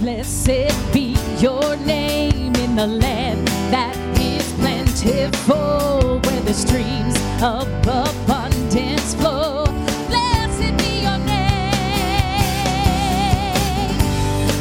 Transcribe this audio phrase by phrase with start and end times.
[0.00, 9.14] Blessed be your name in the land that is plentiful, where the streams of abundance
[9.16, 9.66] flow.
[10.08, 11.52] Blessed be your name.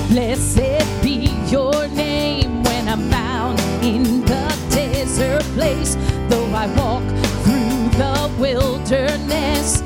[0.09, 5.95] Blessed be your name when I'm bound in the desert place,
[6.27, 7.07] though I walk
[7.45, 9.83] through the wilderness.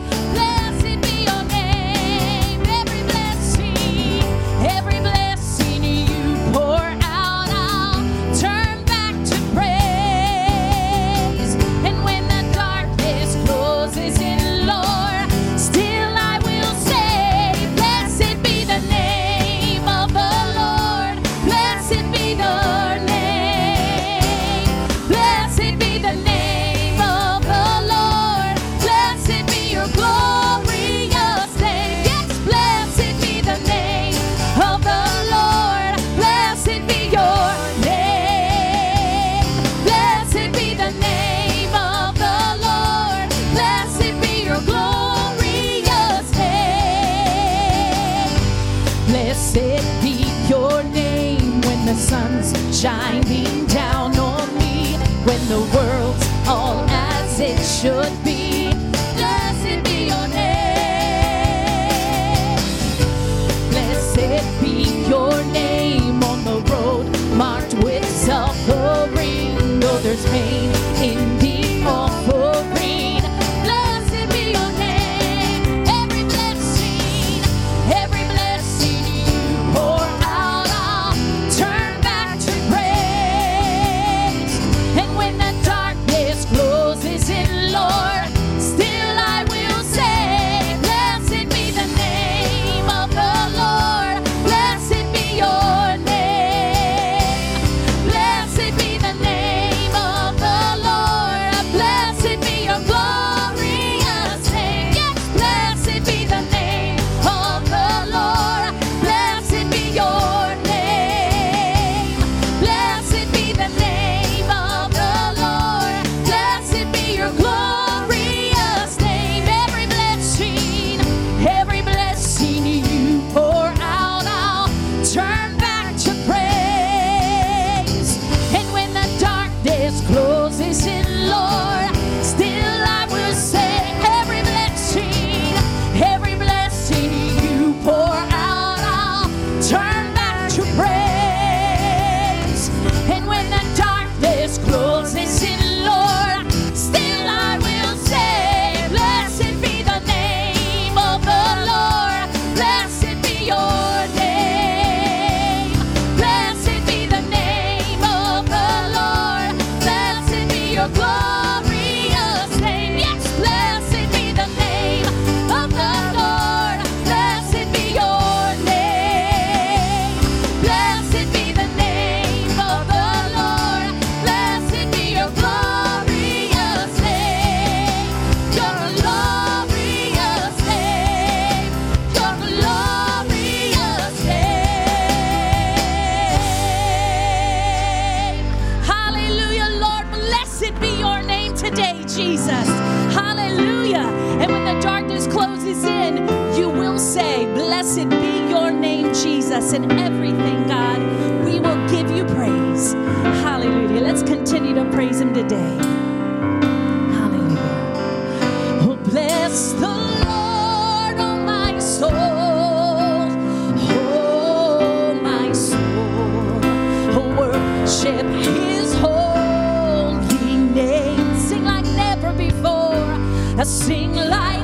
[223.55, 224.62] I sing like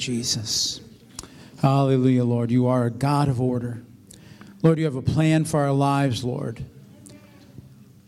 [0.00, 0.80] Jesus.
[1.60, 2.50] Hallelujah, Lord.
[2.50, 3.82] You are a God of order.
[4.62, 6.64] Lord, you have a plan for our lives, Lord.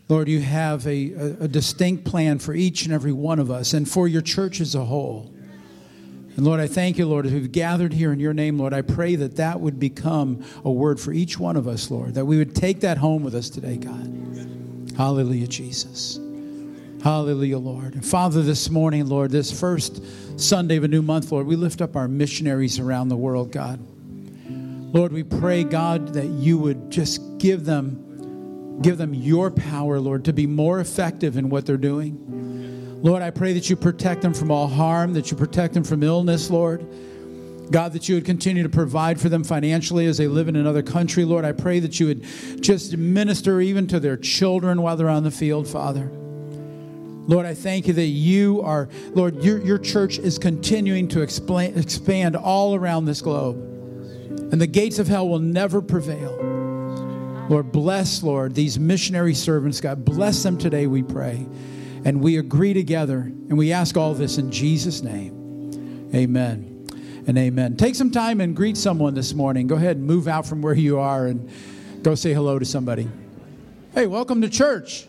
[0.09, 3.73] Lord, you have a, a, a, distinct plan for each and every one of us
[3.73, 5.33] and for your church as a whole.
[6.35, 8.81] And Lord, I thank you, Lord, as we've gathered here in your name, Lord, I
[8.81, 12.37] pray that that would become a word for each one of us, Lord, that we
[12.37, 14.93] would take that home with us today, God.
[14.97, 16.19] Hallelujah, Jesus.
[17.03, 17.95] Hallelujah, Lord.
[17.95, 20.01] And Father, this morning, Lord, this first
[20.39, 23.77] Sunday of a new month, Lord, we lift up our missionaries around the world, God.
[24.95, 30.23] Lord, we pray, God, that you would just give them give them your power, Lord,
[30.25, 33.01] to be more effective in what they're doing.
[33.03, 36.03] Lord, I pray that you protect them from all harm, that you protect them from
[36.03, 36.87] illness, Lord.
[37.69, 40.81] God, that you would continue to provide for them financially as they live in another
[40.81, 41.25] country.
[41.25, 42.25] Lord, I pray that you would
[42.63, 46.09] just minister even to their children while they're on the field, Father.
[47.25, 51.77] Lord, I thank you that you are, Lord, your, your church is continuing to explain,
[51.77, 53.55] expand all around this globe.
[54.51, 56.37] And the gates of hell will never prevail.
[57.49, 59.79] Lord, bless, Lord, these missionary servants.
[59.79, 61.47] God, bless them today, we pray.
[62.05, 66.09] And we agree together and we ask all this in Jesus' name.
[66.13, 66.87] Amen
[67.25, 67.77] and amen.
[67.77, 69.67] Take some time and greet someone this morning.
[69.67, 71.49] Go ahead and move out from where you are and
[72.01, 73.07] go say hello to somebody.
[73.93, 75.07] Hey, welcome to church.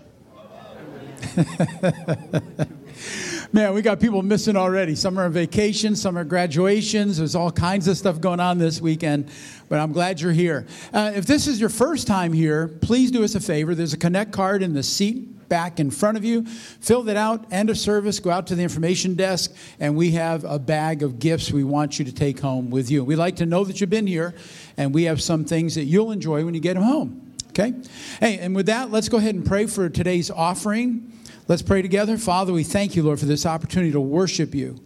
[3.52, 4.94] Man, we got people missing already.
[4.94, 7.18] Some are on vacation, some are graduations.
[7.18, 9.30] There's all kinds of stuff going on this weekend,
[9.68, 10.66] but I'm glad you're here.
[10.92, 13.74] Uh, if this is your first time here, please do us a favor.
[13.74, 16.44] There's a Connect card in the seat back in front of you.
[16.46, 20.44] Fill that out, end of service, go out to the information desk, and we have
[20.44, 23.04] a bag of gifts we want you to take home with you.
[23.04, 24.34] We like to know that you've been here,
[24.76, 27.23] and we have some things that you'll enjoy when you get home.
[27.56, 27.72] Okay?
[28.18, 31.12] Hey, and with that, let's go ahead and pray for today's offering.
[31.46, 32.18] Let's pray together.
[32.18, 34.80] Father, we thank you, Lord, for this opportunity to worship you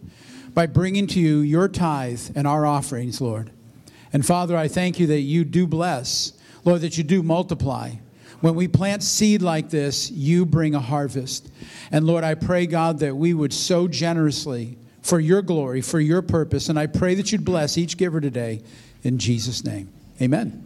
[0.53, 3.49] by bringing to you your tithe and our offerings, Lord.
[4.13, 7.93] And Father, I thank you that you do bless, Lord, that you do multiply.
[8.41, 11.49] When we plant seed like this, you bring a harvest.
[11.91, 16.21] And Lord, I pray, God, that we would sow generously for your glory, for your
[16.21, 16.69] purpose.
[16.69, 18.61] And I pray that you'd bless each giver today
[19.01, 19.89] in Jesus' name.
[20.21, 20.65] Amen.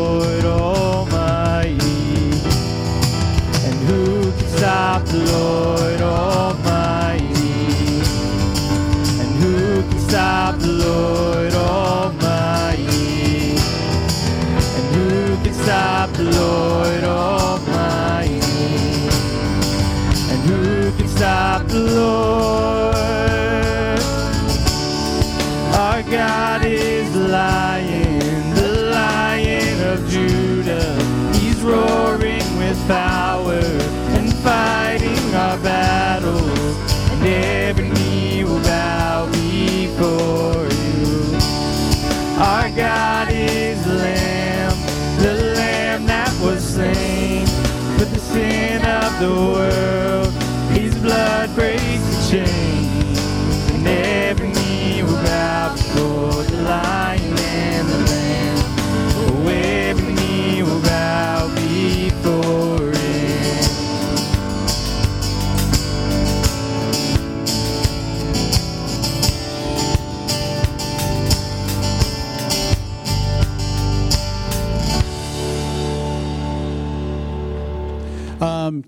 [49.29, 50.10] world.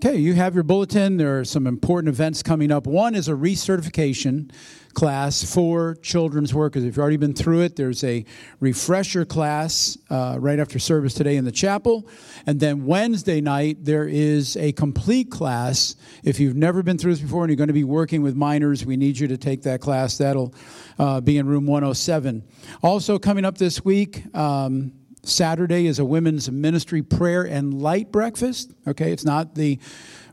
[0.06, 1.16] Okay, you have your bulletin.
[1.16, 2.86] There are some important events coming up.
[2.86, 4.52] One is a recertification
[4.94, 6.84] class for children's workers.
[6.84, 8.26] If you've already been through it, there's a
[8.60, 12.06] refresher class uh, right after service today in the chapel.
[12.46, 15.96] And then Wednesday night, there is a complete class.
[16.22, 18.86] If you've never been through this before and you're going to be working with minors,
[18.86, 20.18] we need you to take that class.
[20.18, 20.54] That'll
[21.00, 22.44] uh, be in room 107.
[22.82, 24.92] Also, coming up this week, um,
[25.24, 28.74] Saturday is a women's ministry prayer and light breakfast.
[28.88, 29.80] Okay, it's not the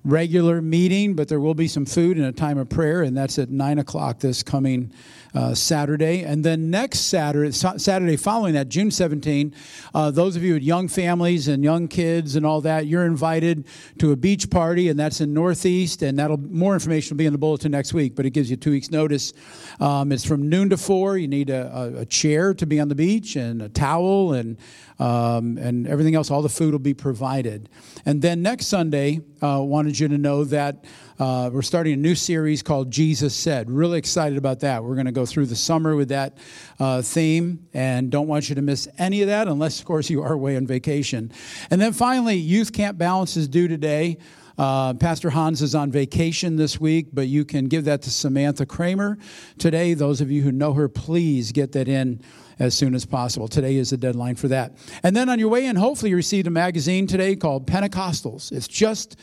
[0.05, 3.38] regular meeting, but there will be some food and a time of prayer, and that's
[3.38, 4.92] at 9 o'clock this coming
[5.34, 6.22] uh, Saturday.
[6.22, 9.54] And then next Saturday, Saturday following that, June 17,
[9.94, 13.66] uh, those of you with young families and young kids and all that, you're invited
[13.98, 17.32] to a beach party, and that's in Northeast, and that'll more information will be in
[17.32, 19.32] the bulletin next week, but it gives you two weeks' notice.
[19.78, 21.18] Um, it's from noon to 4.
[21.18, 24.56] You need a, a, a chair to be on the beach and a towel and
[25.00, 27.70] um, and everything else, all the food will be provided.
[28.04, 30.84] And then next Sunday, uh, wanted you to know that
[31.18, 33.70] uh, we're starting a new series called Jesus Said.
[33.70, 34.84] Really excited about that.
[34.84, 36.36] We're going to go through the summer with that
[36.78, 40.22] uh, theme and don't want you to miss any of that unless, of course, you
[40.22, 41.32] are away on vacation.
[41.70, 44.18] And then finally, Youth Camp Balance is due today.
[44.58, 48.66] Uh, Pastor Hans is on vacation this week, but you can give that to Samantha
[48.66, 49.16] Kramer
[49.56, 49.94] today.
[49.94, 52.20] Those of you who know her, please get that in
[52.61, 53.49] as soon as possible.
[53.49, 54.77] Today is the deadline for that.
[55.03, 58.53] And then on your way in, hopefully you received a magazine today called Pentecostals.
[58.53, 59.16] It's just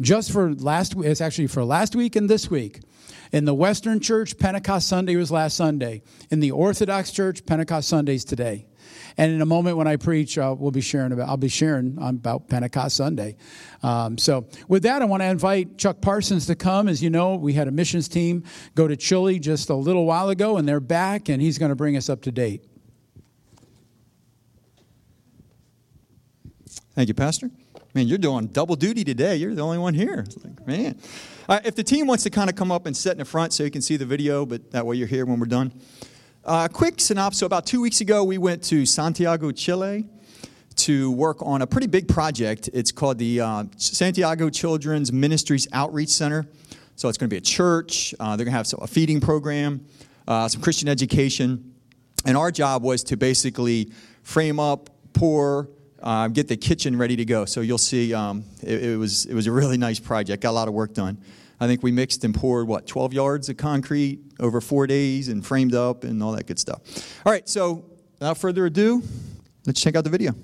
[0.00, 0.94] just for last.
[0.98, 2.80] It's actually for last week and this week.
[3.32, 6.02] In the Western Church, Pentecost Sunday was last Sunday.
[6.30, 8.66] In the Orthodox Church, Pentecost Sunday's today.
[9.16, 11.28] And in a moment when I preach, uh, we'll be sharing about.
[11.28, 13.36] I'll be sharing about Pentecost Sunday.
[13.82, 16.88] Um, so with that, I want to invite Chuck Parsons to come.
[16.88, 20.28] As you know, we had a missions team go to Chile just a little while
[20.28, 22.64] ago, and they're back, and he's going to bring us up to date.
[26.94, 27.50] Thank you, Pastor.
[27.94, 29.36] Man, you're doing double duty today.
[29.36, 30.26] You're the only one here.
[30.44, 30.98] Like, man.
[31.64, 33.64] If the team wants to kind of come up and sit in the front so
[33.64, 35.72] you can see the video, but that way you're here when we're done.
[36.44, 37.40] Uh, quick synopsis.
[37.40, 40.06] So, about two weeks ago, we went to Santiago, Chile
[40.76, 42.68] to work on a pretty big project.
[42.74, 46.46] It's called the uh, Santiago Children's Ministries Outreach Center.
[46.96, 48.14] So, it's going to be a church.
[48.20, 49.86] Uh, they're going to have a feeding program,
[50.28, 51.72] uh, some Christian education.
[52.26, 55.68] And our job was to basically frame up, pour,
[56.02, 57.44] uh, get the kitchen ready to go.
[57.44, 60.52] So you'll see um, it, it, was, it was a really nice project, got a
[60.52, 61.18] lot of work done.
[61.60, 65.46] I think we mixed and poured, what, 12 yards of concrete over four days and
[65.46, 66.80] framed up and all that good stuff.
[67.24, 67.84] All right, so
[68.18, 69.02] without further ado,
[69.64, 70.34] let's check out the video.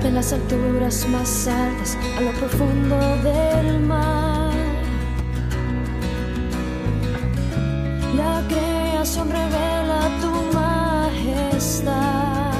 [0.00, 4.21] De las alturas más altas a lo profundo del mar.
[8.16, 12.52] La creación revela tu majestad.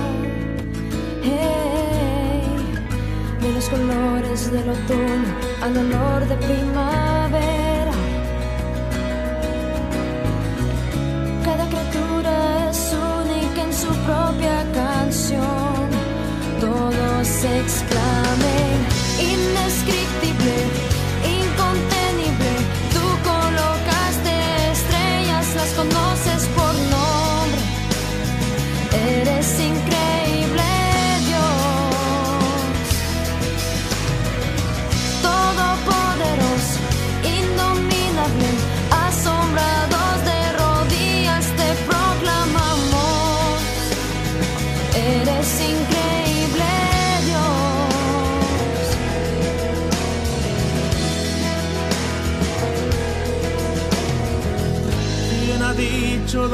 [3.40, 7.01] De los colores del otoño al olor de primavera.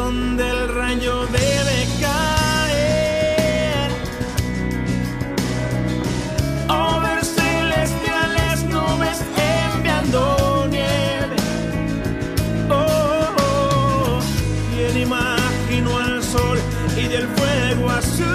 [0.08, 3.90] Dicho dónde el rayo debe caer?
[6.68, 9.18] Over celestiales nubes
[9.74, 11.36] enviando nieve.
[12.70, 14.20] Oh, oh, oh.
[14.74, 16.58] ¿quién imaginó al sol
[16.96, 18.28] y del fuego a su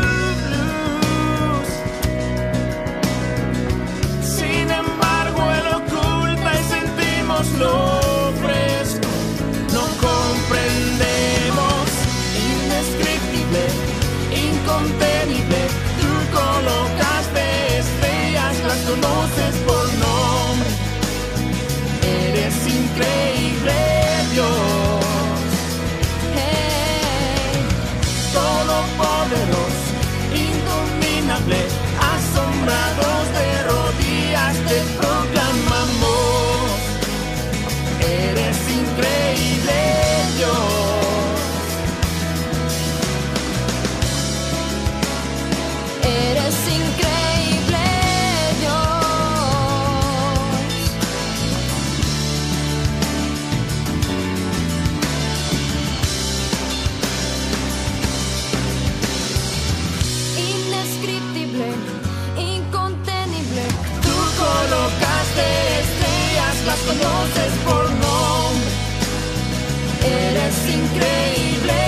[67.04, 68.72] conoces por nombre.
[70.06, 71.80] Eres increíble,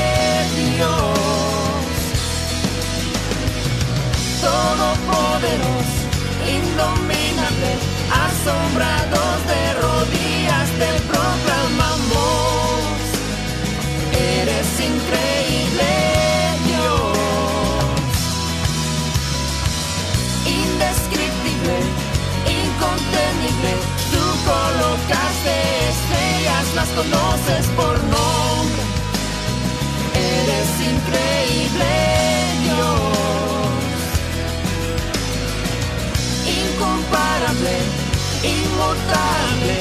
[0.56, 1.20] Dios,
[4.42, 6.02] todopoderoso,
[6.58, 7.72] indominable,
[8.28, 12.06] asombrados de rodillas te proclamamos.
[14.14, 15.35] eres increíble,
[24.46, 25.54] colocaste
[25.94, 28.84] estrellas, las conoces por nombre.
[30.14, 31.92] Eres increíble,
[32.64, 33.76] Dios,
[36.62, 37.76] incomparable,
[38.44, 39.76] inmutable,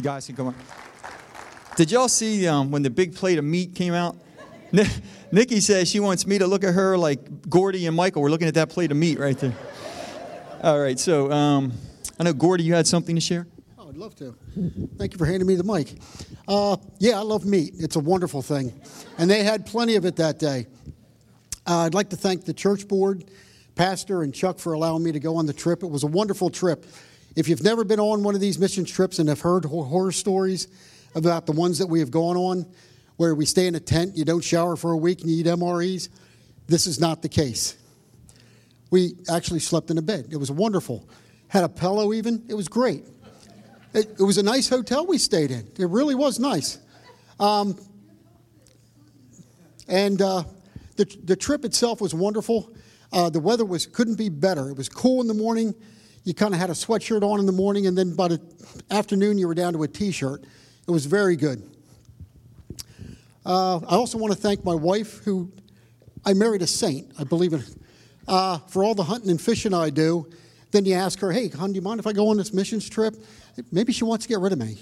[0.00, 0.54] You guys can come on.
[1.76, 4.16] Did y'all see um, when the big plate of meat came out?
[4.72, 4.86] Ni-
[5.30, 8.48] Nikki says she wants me to look at her like Gordy and Michael were looking
[8.48, 9.52] at that plate of meat right there.
[10.62, 11.74] All right, so um,
[12.18, 13.46] I know Gordy, you had something to share.
[13.78, 14.34] Oh, I'd love to.
[14.96, 15.92] Thank you for handing me the mic.
[16.48, 17.74] Uh, yeah, I love meat.
[17.76, 18.72] It's a wonderful thing.
[19.18, 20.66] And they had plenty of it that day.
[21.66, 23.26] Uh, I'd like to thank the church board,
[23.74, 25.82] Pastor, and Chuck for allowing me to go on the trip.
[25.82, 26.86] It was a wonderful trip.
[27.40, 30.68] If you've never been on one of these mission trips and have heard horror stories
[31.14, 32.66] about the ones that we have gone on,
[33.16, 35.46] where we stay in a tent, you don't shower for a week, and you eat
[35.46, 36.10] MREs,
[36.66, 37.78] this is not the case.
[38.90, 40.26] We actually slept in a bed.
[40.30, 41.08] It was wonderful.
[41.48, 42.44] Had a pillow even.
[42.46, 43.06] It was great.
[43.94, 45.66] It, it was a nice hotel we stayed in.
[45.78, 46.78] It really was nice.
[47.38, 47.74] Um,
[49.88, 50.42] and uh,
[50.96, 52.70] the, the trip itself was wonderful.
[53.14, 54.68] Uh, the weather was couldn't be better.
[54.68, 55.74] It was cool in the morning.
[56.24, 58.40] You kind of had a sweatshirt on in the morning, and then by the
[58.90, 60.44] afternoon you were down to a t-shirt.
[60.86, 61.62] It was very good.
[63.46, 65.50] Uh, I also want to thank my wife, who
[66.24, 67.10] I married a saint.
[67.18, 67.64] I believe in
[68.28, 70.28] uh, for all the hunting and fishing I do.
[70.72, 72.88] Then you ask her, "Hey, hon, do you mind if I go on this missions
[72.88, 73.16] trip?"
[73.72, 74.78] Maybe she wants to get rid of me.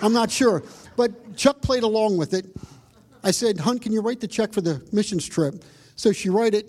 [0.00, 0.62] I'm not sure,
[0.96, 2.46] but Chuck played along with it.
[3.24, 5.64] I said, "Hun, can you write the check for the missions trip?"
[5.96, 6.66] So she wrote it.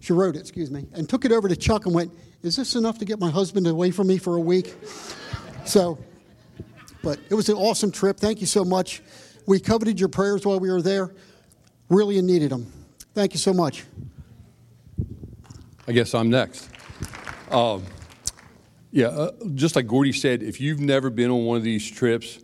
[0.00, 2.10] She wrote it, excuse me, and took it over to Chuck and went,
[2.42, 4.74] "Is this enough to get my husband away from me for a week?"
[5.64, 5.98] So,
[7.02, 8.18] but it was an awesome trip.
[8.18, 9.02] Thank you so much.
[9.46, 11.12] We coveted your prayers while we were there.
[11.88, 12.72] Really needed them.
[13.14, 13.84] Thank you so much.
[15.88, 16.68] I guess I'm next.
[17.50, 17.84] Um,
[18.92, 22.38] yeah, uh, just like Gordy said, if you've never been on one of these trips,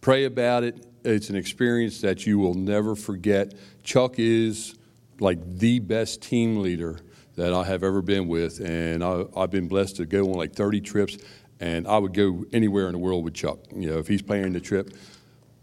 [0.00, 0.86] pray about it.
[1.04, 3.54] It's an experience that you will never forget.
[3.82, 4.76] Chuck is
[5.20, 6.98] like the best team leader
[7.36, 10.54] that I have ever been with, and I, I've been blessed to go on like
[10.54, 11.18] 30 trips,
[11.60, 13.58] and I would go anywhere in the world with Chuck.
[13.74, 14.90] You know, if he's planning the trip.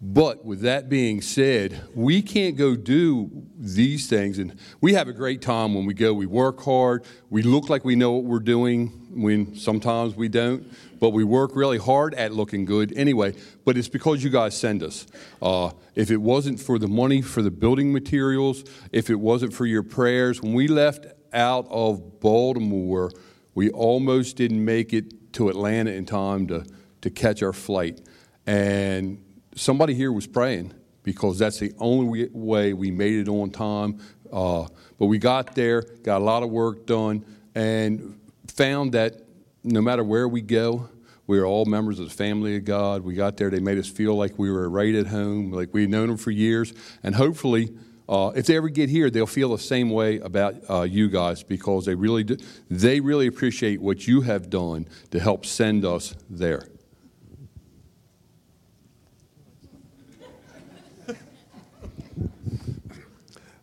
[0.06, 4.38] But with that being said, we can't go do these things.
[4.38, 6.14] And we have a great time when we go.
[6.14, 7.06] We work hard.
[7.30, 10.70] We look like we know what we're doing when sometimes we don't.
[11.00, 13.34] But we work really hard at looking good anyway.
[13.64, 15.08] But it's because you guys send us.
[15.42, 19.66] Uh, if it wasn't for the money for the building materials, if it wasn't for
[19.66, 23.12] your prayers, when we left out of Baltimore,
[23.56, 26.66] we almost didn't make it to Atlanta in time to,
[27.02, 28.02] to catch our flight.
[28.46, 29.24] And
[29.56, 34.00] somebody here was praying because that's the only way we made it on time.
[34.32, 34.68] Uh,
[34.98, 39.22] but we got there, got a lot of work done, and found that
[39.64, 40.90] no matter where we go,
[41.28, 43.04] we are all members of the family of God.
[43.04, 45.90] We got there, they made us feel like we were right at home, like we'd
[45.90, 46.74] known them for years.
[47.02, 47.70] And hopefully,
[48.08, 51.42] uh, if they ever get here, they'll feel the same way about uh, you guys
[51.42, 52.38] because they really, do,
[52.70, 56.68] they really appreciate what you have done to help send us there.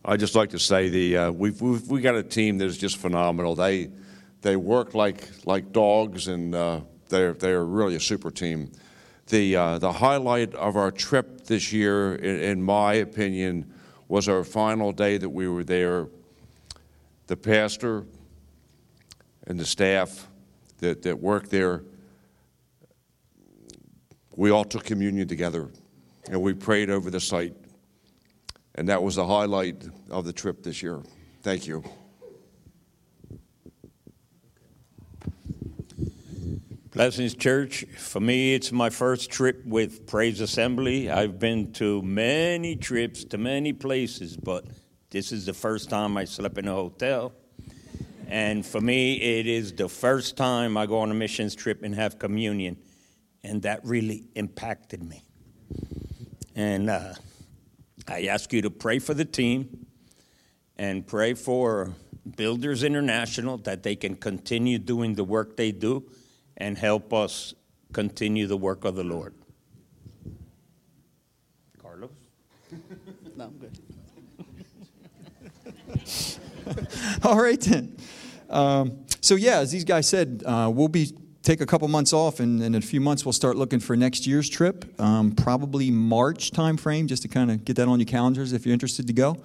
[0.03, 2.77] I'd just like to say the uh, we've, we've we got a team that is
[2.77, 3.53] just phenomenal.
[3.53, 3.91] They
[4.41, 8.71] they work like like dogs, and uh, they're they're really a super team.
[9.27, 13.71] The uh, the highlight of our trip this year, in, in my opinion,
[14.11, 16.09] was our final day that we were there.
[17.27, 18.03] The pastor
[19.47, 20.27] and the staff
[20.79, 21.83] that, that worked there,
[24.35, 25.69] we all took communion together
[26.29, 27.55] and we prayed over the site.
[28.75, 30.99] And that was the highlight of the trip this year.
[31.41, 31.81] Thank you.
[36.93, 37.85] Blessings Church.
[37.95, 41.09] For me, it's my first trip with Praise Assembly.
[41.09, 44.65] I've been to many trips to many places, but
[45.09, 47.31] this is the first time I slept in a hotel.
[48.27, 51.95] And for me, it is the first time I go on a missions trip and
[51.95, 52.75] have communion.
[53.41, 55.23] And that really impacted me.
[56.57, 57.13] And uh,
[58.05, 59.87] I ask you to pray for the team
[60.75, 61.93] and pray for
[62.35, 66.03] Builders International that they can continue doing the work they do
[66.61, 67.55] and help us
[67.91, 69.33] continue the work of the Lord.
[71.81, 72.11] Carlos?
[73.35, 73.79] No, I'm good.
[77.23, 77.95] All right then.
[78.49, 82.41] Um, so yeah, as these guys said, uh, we'll be take a couple months off,
[82.41, 85.89] and, and, in a few months we'll start looking for next year's trip, um, probably
[85.89, 89.07] March time frame, just to kind of get that on your calendars if you're interested
[89.07, 89.37] to go.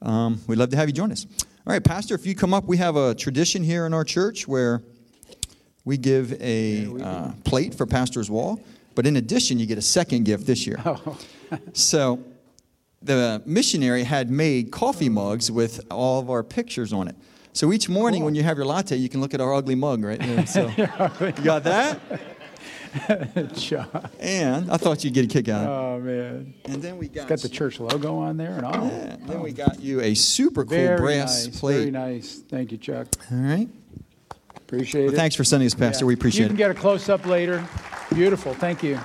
[0.00, 1.26] Um, we'd love to have you join us.
[1.66, 4.46] All right, Pastor, if you come up, we have a tradition here in our church
[4.46, 4.80] where
[5.84, 8.60] we give a uh, plate for Pastor's Wall,
[8.94, 10.80] but in addition, you get a second gift this year.
[10.86, 11.18] Oh.
[11.74, 12.24] so
[13.02, 17.14] the missionary had made coffee mugs with all of our pictures on it.
[17.52, 18.26] So each morning cool.
[18.26, 20.46] when you have your latte, you can look at our ugly mug right there.
[20.46, 20.86] So you
[21.44, 22.00] got that?
[24.20, 25.70] and I thought you'd get a kick out of it.
[25.70, 26.54] Oh man!
[26.64, 28.86] And then we got it's got the church logo on there and all.
[28.86, 31.78] Yeah, then we got you a super cool very brass nice, plate.
[31.78, 32.42] Very nice.
[32.48, 33.08] Thank you, Chuck.
[33.32, 33.68] All right.
[34.76, 35.16] Appreciate well, it.
[35.16, 36.04] Thanks for sending us, Pastor.
[36.04, 36.08] Yeah.
[36.08, 36.50] We appreciate it.
[36.52, 36.68] You can it.
[36.68, 37.66] get a close up later.
[38.14, 38.54] Beautiful.
[38.54, 38.98] Thank you.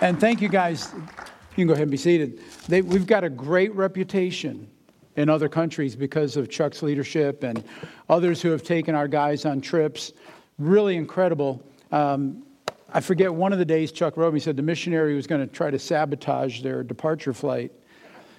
[0.00, 0.92] And thank you guys.
[0.94, 2.40] You can go ahead and be seated.
[2.68, 4.68] They, we've got a great reputation
[5.16, 7.62] in other countries because of Chuck's leadership and
[8.08, 10.12] others who have taken our guys on trips.
[10.58, 11.62] Really incredible.
[11.92, 12.44] Um,
[12.92, 15.52] I forget one of the days Chuck wrote me said the missionary was going to
[15.52, 17.72] try to sabotage their departure flight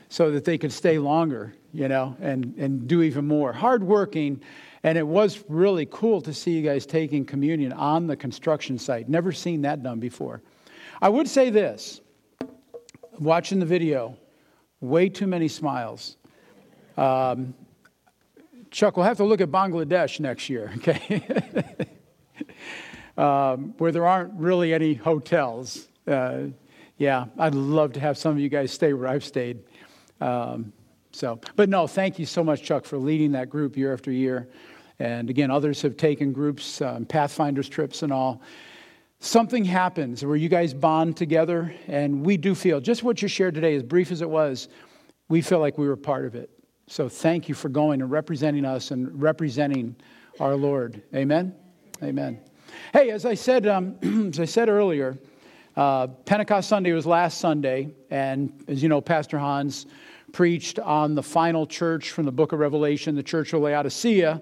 [0.10, 3.54] so that they could stay longer, you know, and, and do even more.
[3.54, 4.42] Hardworking,
[4.84, 9.08] and it was really cool to see you guys taking communion on the construction site.
[9.08, 10.42] Never seen that done before.
[11.02, 12.02] I would say this
[13.20, 14.18] watching the video,
[14.80, 16.18] way too many smiles.
[16.98, 17.54] Um,
[18.72, 21.88] Chuck, we'll have to look at Bangladesh next year, okay?
[23.18, 25.88] um, where there aren't really any hotels.
[26.08, 26.46] Uh,
[26.98, 29.60] yeah, I'd love to have some of you guys stay where I've stayed.
[30.20, 30.72] Um,
[31.12, 34.50] so, but no, thank you so much, Chuck, for leading that group year after year.
[35.02, 38.40] And again, others have taken groups, um, Pathfinders trips and all.
[39.20, 43.56] Something happens where you guys bond together, and we do feel just what you shared
[43.56, 44.70] today, as brief as it was,
[45.28, 46.52] we feel like we were part of it.
[46.86, 49.96] So thank you for going and representing us and representing
[50.40, 51.02] our Lord.
[51.16, 51.56] Amen.
[52.04, 52.40] Amen.
[52.94, 53.96] Hey, as I said, um,
[54.30, 55.18] as I said earlier,
[55.76, 59.88] uh, Pentecost Sunday was last Sunday, and as you know, Pastor Hans
[60.32, 64.40] preached on the final church from the book of Revelation, the church of Laodicea.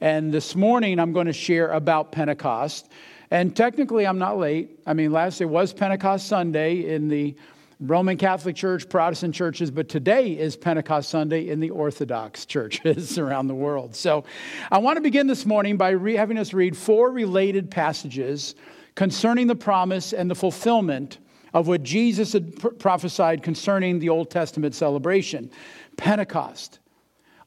[0.00, 2.90] And this morning, I'm going to share about Pentecost.
[3.30, 4.80] And technically, I'm not late.
[4.86, 7.34] I mean, last day was Pentecost Sunday in the
[7.80, 13.48] Roman Catholic Church, Protestant churches, but today is Pentecost Sunday in the Orthodox churches around
[13.48, 13.94] the world.
[13.94, 14.24] So
[14.70, 18.54] I want to begin this morning by re- having us read four related passages
[18.94, 21.18] concerning the promise and the fulfillment
[21.52, 25.50] of what Jesus had pr- prophesied concerning the Old Testament celebration
[25.98, 26.78] Pentecost.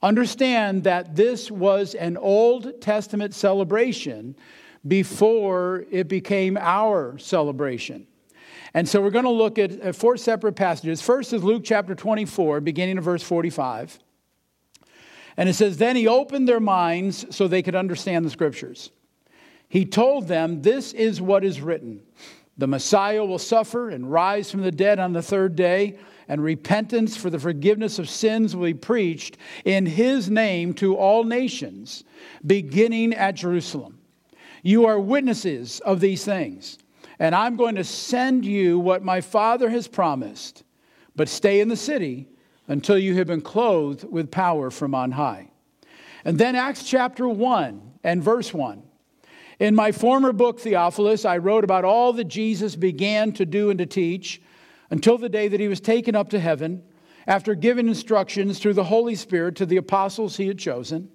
[0.04, 4.36] Understand that this was an Old Testament celebration
[4.86, 8.06] before it became our celebration.
[8.74, 11.02] And so we're going to look at uh, four separate passages.
[11.02, 13.98] First is Luke chapter 24, beginning of verse 45.
[15.38, 18.92] And it says, Then he opened their minds so they could understand the scriptures.
[19.70, 22.02] He told them, This is what is written
[22.58, 25.98] The Messiah will suffer and rise from the dead on the third day,
[26.28, 31.24] and repentance for the forgiveness of sins will be preached in his name to all
[31.24, 32.04] nations,
[32.46, 34.00] beginning at Jerusalem.
[34.62, 36.78] You are witnesses of these things.
[37.20, 40.64] And I'm going to send you what my Father has promised,
[41.16, 42.28] but stay in the city
[42.68, 45.50] until you have been clothed with power from on high.
[46.26, 48.84] And then Acts chapter 1 and verse 1.
[49.60, 53.78] In my former book, Theophilus, I wrote about all that Jesus began to do and
[53.78, 54.42] to teach
[54.94, 56.84] until the day that he was taken up to heaven
[57.26, 61.10] after giving instructions through the Holy Spirit to the apostles he had chosen.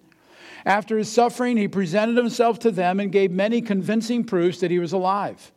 [0.67, 4.81] After his suffering, he presented himself to them and gave many convincing proofs that he
[4.81, 5.53] was alive.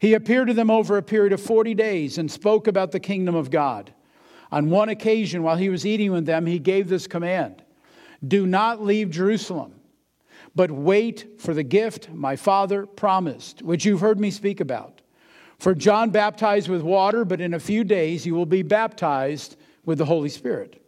[0.00, 3.36] He appeared to them over a period of 40 days and spoke about the kingdom
[3.36, 3.94] of God.
[4.50, 7.62] On one occasion, while he was eating with them, he gave this command
[8.26, 9.76] Do not leave Jerusalem,
[10.56, 14.95] but wait for the gift my Father promised, which you've heard me speak about.
[15.58, 19.98] For John baptized with water, but in a few days you will be baptized with
[19.98, 20.82] the Holy Spirit.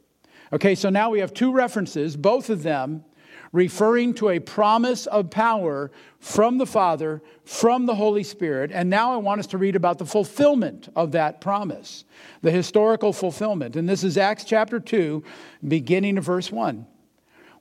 [0.52, 3.04] Okay, so now we have two references, both of them
[3.52, 8.70] referring to a promise of power from the Father, from the Holy Spirit.
[8.72, 12.04] And now I want us to read about the fulfillment of that promise,
[12.42, 13.76] the historical fulfillment.
[13.76, 15.22] And this is Acts chapter 2,
[15.66, 16.86] beginning of verse 1.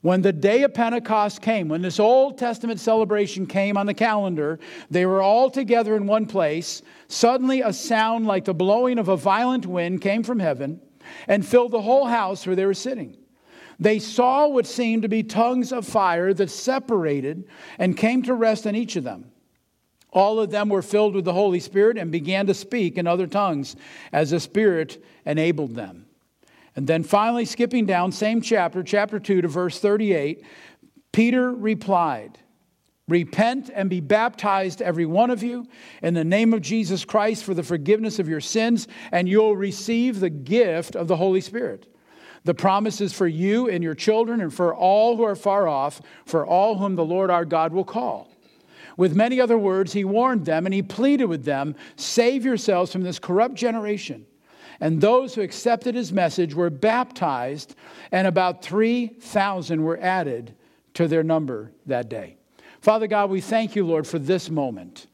[0.02, 4.60] When the day of Pentecost came, when this Old Testament celebration came on the calendar,
[4.92, 6.82] they were all together in one place.
[7.08, 10.82] Suddenly, a sound like the blowing of a violent wind came from heaven
[11.28, 13.18] and filled the whole house where they were sitting.
[13.80, 17.46] They saw what seemed to be tongues of fire that separated
[17.78, 19.32] and came to rest on each of them.
[20.12, 23.28] All of them were filled with the Holy Spirit and began to speak in other
[23.28, 23.76] tongues
[24.12, 26.07] as the Spirit enabled them.
[26.78, 30.46] And then finally, skipping down, same chapter, chapter 2 to verse 38,
[31.12, 32.38] Peter replied,
[33.08, 35.66] Repent and be baptized, every one of you,
[36.04, 40.20] in the name of Jesus Christ for the forgiveness of your sins, and you'll receive
[40.20, 41.92] the gift of the Holy Spirit.
[42.44, 46.00] The promise is for you and your children and for all who are far off,
[46.26, 48.32] for all whom the Lord our God will call.
[48.98, 53.02] With many other words, he warned them and he pleaded with them save yourselves from
[53.02, 54.28] this corrupt generation.
[54.80, 57.76] And those who accepted his message were baptized,
[58.12, 60.54] and about 3,000 were added
[60.94, 62.38] to their number that day.
[62.82, 65.08] Father God, we thank you, Lord, for this moment.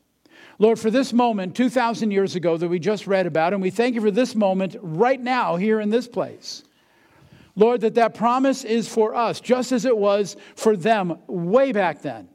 [0.60, 3.96] Lord, for this moment 2,000 years ago that we just read about, and we thank
[3.96, 6.64] you for this moment right now here in this place.
[7.56, 12.02] Lord, that that promise is for us, just as it was for them way back
[12.02, 12.30] then.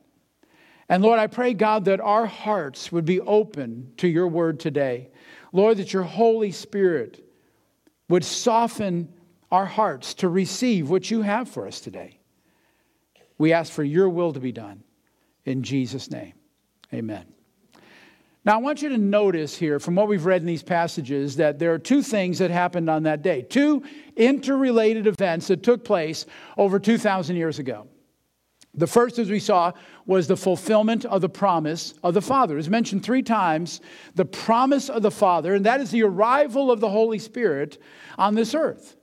[0.89, 5.11] And Lord, I pray, God, that our hearts would be open to your word today.
[5.53, 7.25] Lord, that your Holy Spirit
[8.09, 9.13] would soften
[9.51, 12.19] our hearts to receive what you have for us today.
[13.39, 14.83] We ask for your will to be done.
[15.45, 16.35] In Jesus' name,
[16.93, 17.25] amen.
[18.45, 21.59] Now, I want you to notice here from what we've read in these passages that
[21.59, 23.83] there are two things that happened on that day, two
[24.17, 26.25] interrelated events that took place
[26.57, 27.87] over 2,000 years ago.
[28.75, 29.73] The first, as we saw,
[30.07, 32.59] was the fulfillment of the promise of the Father.
[32.59, 33.81] It's mentioned three times
[34.15, 37.79] the promise of the Father, and that is the arrival of the Holy Spirit
[38.19, 38.97] on this earth,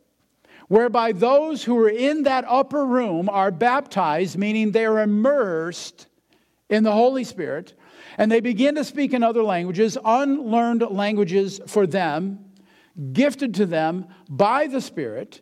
[0.68, 6.07] whereby those who are in that upper room are baptized, meaning they are immersed
[6.70, 7.74] in the Holy Spirit
[8.18, 12.39] and they begin to speak in other languages, unlearned languages for them,
[13.13, 15.41] gifted to them by the Spirit.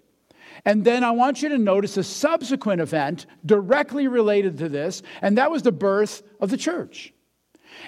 [0.66, 5.38] And then I want you to notice a subsequent event directly related to this, and
[5.38, 7.14] that was the birth of the church.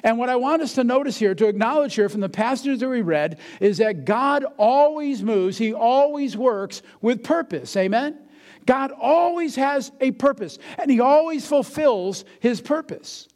[0.03, 2.89] And what I want us to notice here, to acknowledge here from the passages that
[2.89, 7.75] we read, is that God always moves, He always works with purpose.
[7.77, 8.19] Amen?
[8.65, 13.27] God always has a purpose, and He always fulfills His purpose.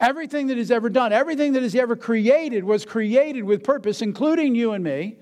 [0.00, 4.54] Everything that He's ever done, everything that He's ever created was created with purpose, including
[4.54, 5.18] you and me,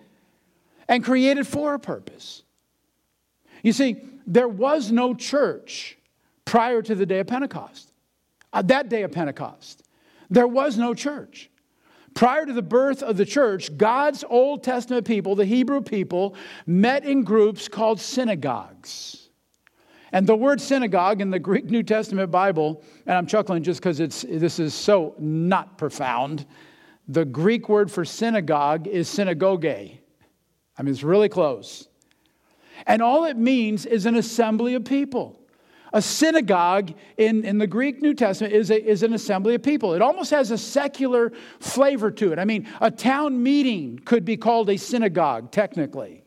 [0.89, 2.45] and created for a purpose.
[3.63, 3.97] You see,
[4.27, 5.97] there was no church
[6.45, 7.93] prior to the day of Pentecost.
[8.53, 9.83] Uh, that day of Pentecost,
[10.29, 11.49] there was no church.
[12.15, 16.35] Prior to the birth of the church, God's Old Testament people, the Hebrew people,
[16.67, 19.31] met in groups called synagogues.
[20.13, 23.99] And the word synagogue in the Greek New Testament Bible, and I'm chuckling just because
[23.99, 26.45] it's this is so not profound.
[27.09, 29.65] The Greek word for synagogue is synagogue.
[29.65, 29.99] I
[30.83, 31.89] mean, it's really close.
[32.87, 35.39] And all it means is an assembly of people.
[35.95, 39.93] A synagogue in, in the Greek New Testament is, a, is an assembly of people.
[39.93, 42.39] It almost has a secular flavor to it.
[42.39, 46.25] I mean, a town meeting could be called a synagogue, technically.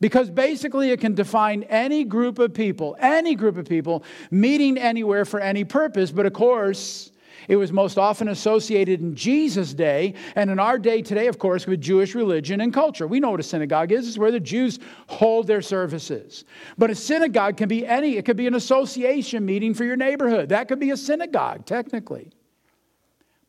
[0.00, 5.24] Because basically, it can define any group of people, any group of people meeting anywhere
[5.24, 6.12] for any purpose.
[6.12, 7.10] But of course,
[7.48, 11.66] it was most often associated in Jesus' day, and in our day today, of course,
[11.66, 13.06] with Jewish religion and culture.
[13.06, 14.08] We know what a synagogue is.
[14.08, 14.78] It's where the Jews
[15.08, 16.44] hold their services.
[16.76, 20.48] But a synagogue can be any, it could be an association meeting for your neighborhood.
[20.48, 22.32] That could be a synagogue, technically.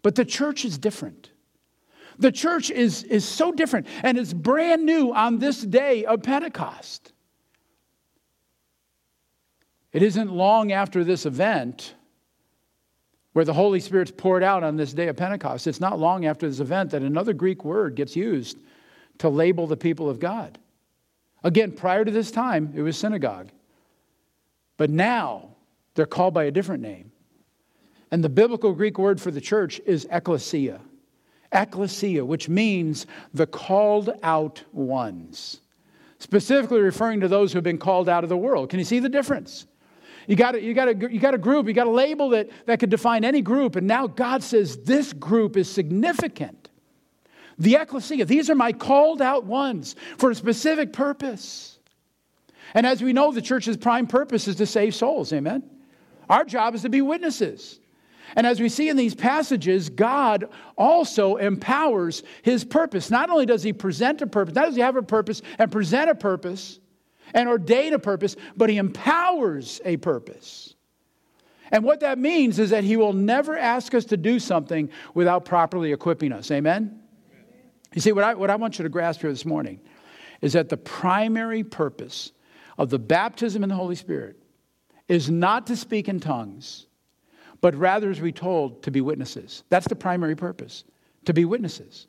[0.01, 1.31] But the church is different.
[2.19, 7.13] The church is, is so different and it's brand new on this day of Pentecost.
[9.93, 11.95] It isn't long after this event
[13.38, 15.67] where the Holy Spirit's poured out on this day of Pentecost.
[15.67, 18.57] It's not long after this event that another Greek word gets used
[19.19, 20.57] to label the people of God.
[21.43, 23.49] Again, prior to this time, it was synagogue.
[24.77, 25.49] But now
[25.93, 27.11] they're called by a different name.
[28.09, 30.81] And the biblical Greek word for the church is ecclesia
[31.51, 35.59] ecclesia, which means the called out ones.
[36.17, 38.71] specifically referring to those who have been called out of the world.
[38.71, 39.66] Can you see the difference?
[40.28, 42.49] You got, a, you, got a, you got a group, you got a label that,
[42.65, 46.69] that could define any group, and now God says this group is significant.
[47.57, 51.80] The ecclesia, these are my called out ones for a specific purpose.
[52.73, 55.63] And as we know, the church's prime purpose is to save souls, amen?
[56.30, 57.80] Our job is to be witnesses.
[58.36, 63.09] And as we see in these passages, God also empowers his purpose.
[63.09, 65.71] Not only does he present a purpose, not only does he have a purpose and
[65.71, 66.80] present a purpose
[67.34, 70.75] and ordain a purpose, but he empowers a purpose.
[71.71, 75.45] And what that means is that he will never ask us to do something without
[75.45, 76.49] properly equipping us.
[76.51, 77.01] Amen?
[77.93, 79.80] You see, what I, what I want you to grasp here this morning
[80.41, 82.32] is that the primary purpose
[82.78, 84.38] of the baptism in the Holy Spirit
[85.07, 86.86] is not to speak in tongues,
[87.59, 89.63] but rather, as we told, to be witnesses.
[89.69, 90.84] That's the primary purpose,
[91.25, 92.07] to be witnesses.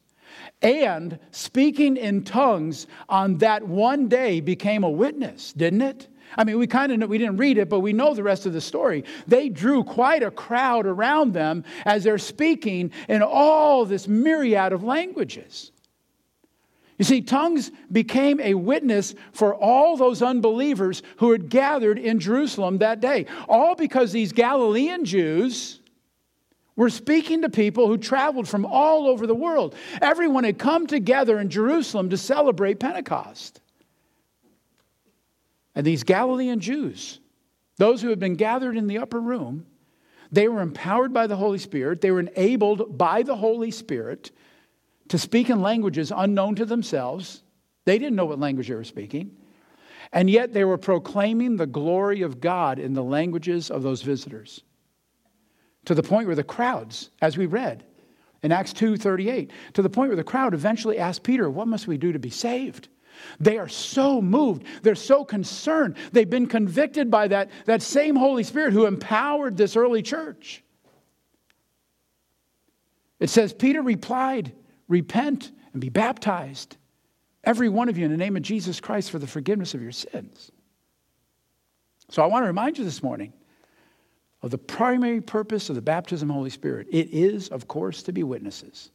[0.63, 6.09] And speaking in tongues on that one day became a witness, didn't it?
[6.37, 8.53] I mean, we kind of we didn't read it, but we know the rest of
[8.53, 9.05] the story.
[9.27, 14.85] They drew quite a crowd around them as they're speaking in all this myriad of
[14.85, 15.73] languages.
[16.99, 22.79] You see, tongues became a witness for all those unbelievers who had gathered in Jerusalem
[22.79, 23.27] that day.
[23.49, 25.81] All because these Galilean Jews
[26.79, 29.75] were speaking to people who traveled from all over the world.
[30.01, 33.61] Everyone had come together in Jerusalem to celebrate Pentecost.
[35.75, 37.19] And these Galilean Jews,
[37.79, 39.67] those who had been gathered in the upper room,
[40.31, 44.31] they were empowered by the Holy Spirit, they were enabled by the Holy Spirit
[45.09, 47.43] to speak in languages unknown to themselves.
[47.87, 49.37] They didn't know what language they were speaking.
[50.13, 54.63] And yet they were proclaiming the glory of God in the languages of those visitors.
[55.87, 57.85] To the point where the crowds, as we read
[58.43, 61.97] in Acts 2:38, to the point where the crowd eventually asked Peter, "What must we
[61.99, 62.89] do to be saved?"
[63.41, 64.65] They are so moved.
[64.83, 65.97] They're so concerned.
[66.13, 70.63] They've been convicted by that, that same Holy Spirit who empowered this early church.
[73.19, 74.53] It says, Peter replied,
[74.87, 76.77] repent and be baptized,
[77.43, 79.91] every one of you, in the name of Jesus Christ for the forgiveness of your
[79.91, 80.53] sins.
[82.11, 83.33] So I want to remind you this morning
[84.43, 86.87] of the primary purpose of the baptism of the Holy Spirit.
[86.91, 88.91] It is, of course, to be witnesses.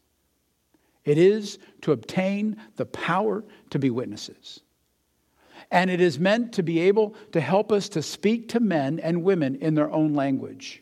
[1.06, 4.62] It is to obtain the power to be witnesses.
[5.70, 9.24] And it is meant to be able to help us to speak to men and
[9.24, 10.82] women in their own language,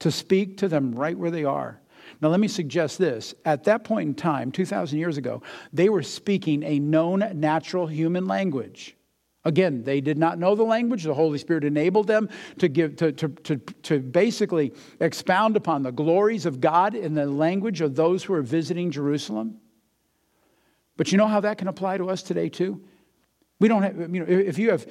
[0.00, 1.80] to speak to them right where they are.
[2.20, 3.34] Now, let me suggest this.
[3.44, 5.42] At that point in time, 2,000 years ago,
[5.72, 8.96] they were speaking a known natural human language.
[9.46, 11.04] Again, they did not know the language.
[11.04, 12.28] The Holy Spirit enabled them
[12.58, 17.26] to, give, to, to, to, to basically expound upon the glories of God in the
[17.26, 19.60] language of those who are visiting Jerusalem.
[20.96, 22.82] But you know how that can apply to us today, too?
[23.60, 24.84] We don't have, you know, if you have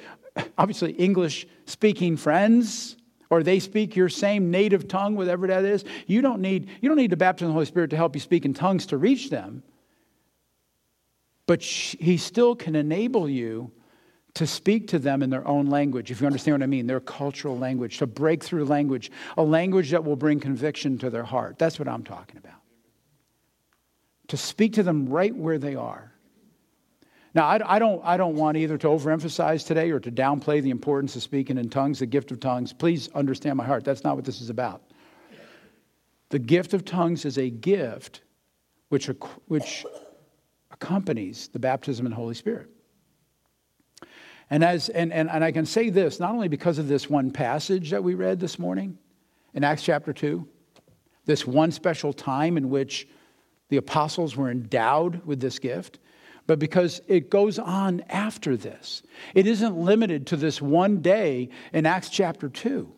[0.56, 2.96] obviously English speaking friends,
[3.28, 6.96] or they speak your same native tongue, whatever that is, you don't need, you don't
[6.96, 9.28] need the baptism of the Holy Spirit to help you speak in tongues to reach
[9.28, 9.62] them.
[11.44, 13.72] But He still can enable you
[14.36, 17.00] to speak to them in their own language, if you understand what I mean, their
[17.00, 21.58] cultural language, to break through language, a language that will bring conviction to their heart.
[21.58, 22.60] That's what I'm talking about.
[24.28, 26.12] To speak to them right where they are.
[27.32, 30.68] Now, I, I, don't, I don't want either to overemphasize today or to downplay the
[30.68, 32.74] importance of speaking in tongues, the gift of tongues.
[32.74, 33.84] Please understand my heart.
[33.86, 34.82] That's not what this is about.
[36.28, 38.20] The gift of tongues is a gift
[38.90, 39.08] which,
[39.46, 39.86] which
[40.70, 42.68] accompanies the baptism in the Holy Spirit.
[44.50, 47.30] And, as, and, and, and I can say this not only because of this one
[47.30, 48.98] passage that we read this morning
[49.54, 50.46] in Acts chapter 2,
[51.24, 53.08] this one special time in which
[53.68, 55.98] the apostles were endowed with this gift,
[56.46, 59.02] but because it goes on after this.
[59.34, 62.92] It isn't limited to this one day in Acts chapter 2.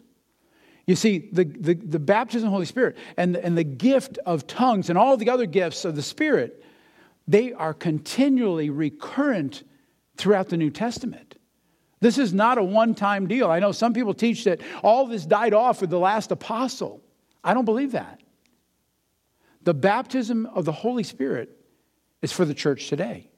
[0.87, 4.47] You see, the, the, the baptism of the Holy Spirit and, and the gift of
[4.47, 6.63] tongues and all the other gifts of the Spirit,
[7.27, 9.65] they are continually recurrent
[10.17, 11.38] throughout the New Testament.
[12.01, 13.51] This is not a one time deal.
[13.51, 17.03] I know some people teach that all this died off with the last apostle.
[17.43, 18.21] I don't believe that.
[19.63, 21.51] The baptism of the Holy Spirit
[22.23, 23.31] is for the church today.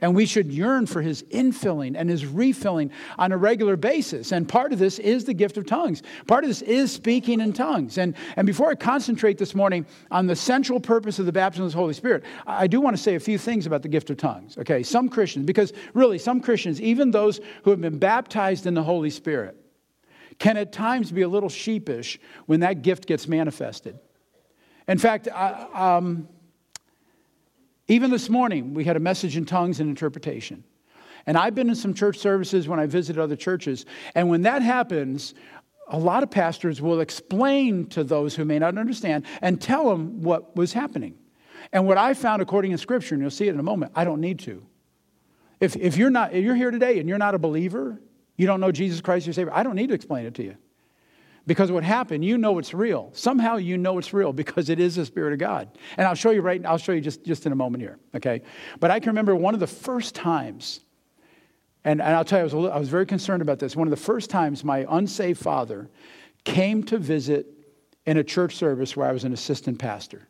[0.00, 4.32] And we should yearn for his infilling and his refilling on a regular basis.
[4.32, 6.02] And part of this is the gift of tongues.
[6.26, 7.98] Part of this is speaking in tongues.
[7.98, 11.72] And, and before I concentrate this morning on the central purpose of the baptism of
[11.72, 14.16] the Holy Spirit, I do want to say a few things about the gift of
[14.16, 14.56] tongues.
[14.58, 18.82] Okay, some Christians, because really, some Christians, even those who have been baptized in the
[18.82, 19.56] Holy Spirit,
[20.38, 23.98] can at times be a little sheepish when that gift gets manifested.
[24.88, 26.28] In fact, I, um,
[27.90, 30.62] even this morning, we had a message in tongues and interpretation.
[31.26, 33.84] And I've been in some church services when I visit other churches.
[34.14, 35.34] And when that happens,
[35.88, 40.22] a lot of pastors will explain to those who may not understand and tell them
[40.22, 41.16] what was happening.
[41.72, 44.04] And what I found according to Scripture, and you'll see it in a moment, I
[44.04, 44.64] don't need to.
[45.58, 48.00] If, if, you're not, if you're here today and you're not a believer,
[48.36, 50.56] you don't know Jesus Christ your Savior, I don't need to explain it to you.
[51.46, 53.10] Because what happened, you know it's real.
[53.12, 55.68] Somehow you know it's real because it is the Spirit of God.
[55.96, 58.42] And I'll show you right I'll show you just, just in a moment here, okay?
[58.78, 60.80] But I can remember one of the first times,
[61.84, 63.74] and, and I'll tell you, I was, little, I was very concerned about this.
[63.74, 65.90] One of the first times my unsaved father
[66.44, 67.46] came to visit
[68.06, 70.26] in a church service where I was an assistant pastor.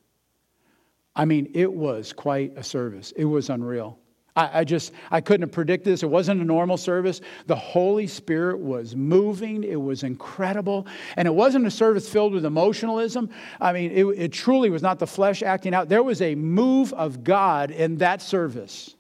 [1.15, 3.13] I mean, it was quite a service.
[3.17, 4.00] It was unreal.
[4.37, 6.03] I, I, just, I couldn't have predicted this.
[6.03, 7.20] It wasn't a normal service.
[7.47, 9.64] The Holy Spirit was moving.
[9.64, 10.87] It was incredible.
[11.16, 13.31] And it wasn't a service filled with emotionalism.
[13.61, 15.89] I mean, it, it truly was not the flesh acting out.
[15.89, 18.95] There was a move of God in that service.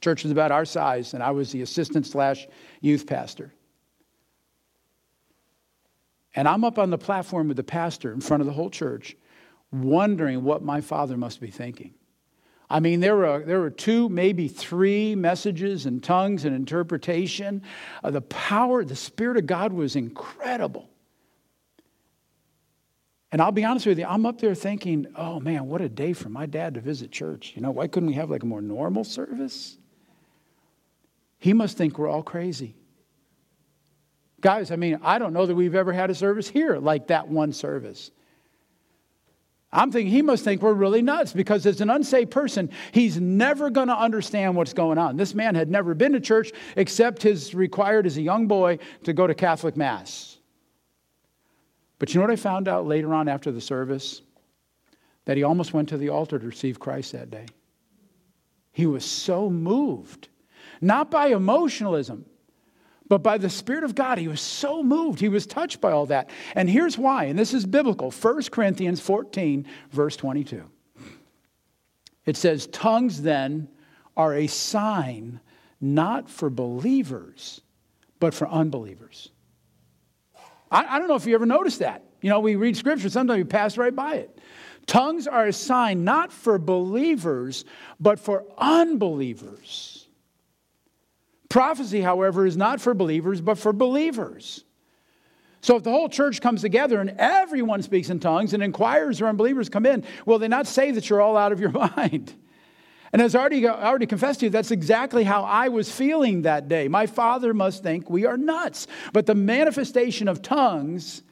[0.00, 2.46] Church was about our size, and I was the assistant slash
[2.80, 3.52] youth pastor.
[6.34, 9.16] And I'm up on the platform with the pastor in front of the whole church,
[9.72, 11.94] wondering what my father must be thinking.
[12.72, 17.62] I mean, there were, there were two, maybe three messages in tongues and interpretation.
[18.04, 20.88] Uh, the power, the Spirit of God was incredible.
[23.32, 26.12] And I'll be honest with you, I'm up there thinking, oh man, what a day
[26.12, 27.52] for my dad to visit church.
[27.56, 29.76] You know, why couldn't we have like a more normal service?
[31.38, 32.76] He must think we're all crazy.
[34.40, 37.28] Guys, I mean, I don't know that we've ever had a service here like that
[37.28, 38.10] one service.
[39.72, 43.70] I'm thinking he must think we're really nuts because as an unsaved person, he's never
[43.70, 45.16] going to understand what's going on.
[45.16, 49.12] This man had never been to church except his required as a young boy to
[49.12, 50.38] go to Catholic Mass.
[52.00, 54.22] But you know what I found out later on after the service?
[55.26, 57.46] That he almost went to the altar to receive Christ that day.
[58.72, 60.28] He was so moved,
[60.80, 62.24] not by emotionalism,
[63.10, 65.18] but by the Spirit of God, he was so moved.
[65.18, 66.30] He was touched by all that.
[66.54, 70.64] And here's why, and this is biblical 1 Corinthians 14, verse 22.
[72.24, 73.68] It says, Tongues then
[74.16, 75.40] are a sign
[75.80, 77.62] not for believers,
[78.20, 79.30] but for unbelievers.
[80.70, 82.04] I, I don't know if you ever noticed that.
[82.20, 84.38] You know, we read scripture, sometimes we pass right by it.
[84.86, 87.64] Tongues are a sign not for believers,
[87.98, 90.06] but for unbelievers.
[91.50, 94.64] Prophecy, however, is not for believers, but for believers.
[95.60, 99.26] So if the whole church comes together and everyone speaks in tongues and inquirers or
[99.26, 102.34] unbelievers come in, will they not say that you're all out of your mind?
[103.12, 106.68] And as I already, already confessed to you, that's exactly how I was feeling that
[106.68, 106.86] day.
[106.86, 108.86] My father must think we are nuts.
[109.12, 111.24] But the manifestation of tongues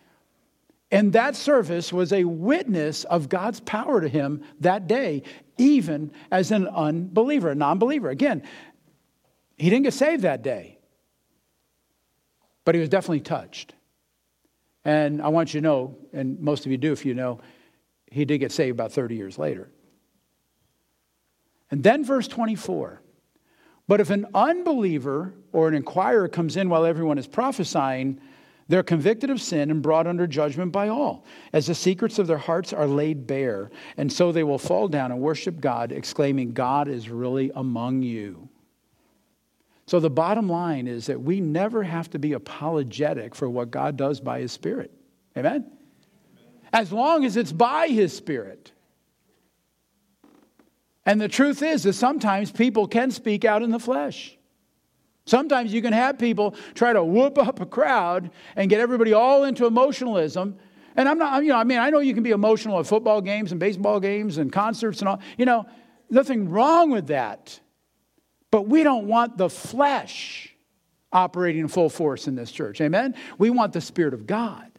[0.91, 5.23] in that service was a witness of God's power to him that day,
[5.57, 8.11] even as an unbeliever, a non believer.
[8.11, 8.43] Again,
[9.59, 10.79] he didn't get saved that day,
[12.65, 13.75] but he was definitely touched.
[14.85, 17.41] And I want you to know, and most of you do if you know,
[18.11, 19.69] he did get saved about 30 years later.
[21.71, 23.03] And then verse 24.
[23.87, 28.21] But if an unbeliever or an inquirer comes in while everyone is prophesying,
[28.69, 32.39] they're convicted of sin and brought under judgment by all, as the secrets of their
[32.39, 33.71] hearts are laid bare.
[33.97, 38.49] And so they will fall down and worship God, exclaiming, God is really among you.
[39.89, 43.97] So the bottom line is that we never have to be apologetic for what God
[43.97, 44.93] does by His Spirit.
[45.35, 45.65] Amen?
[46.75, 48.71] As long as it's by His Spirit.
[51.07, 54.37] And the truth is that sometimes people can speak out in the flesh.
[55.25, 59.45] Sometimes you can have people try to whoop up a crowd and get everybody all
[59.45, 60.59] into emotionalism.
[60.97, 63.23] And I'm not, you know, I mean, I know you can be emotional at football
[63.23, 65.21] games and baseball games and concerts and all.
[65.39, 65.65] You know,
[66.11, 67.59] nothing wrong with that.
[68.51, 70.55] But we don't want the flesh
[71.13, 72.81] operating in full force in this church.
[72.81, 73.15] Amen?
[73.39, 74.71] We want the Spirit of God.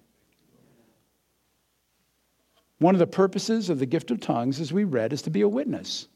[2.79, 5.41] One of the purposes of the gift of tongues, as we read, is to be
[5.41, 6.07] a witness.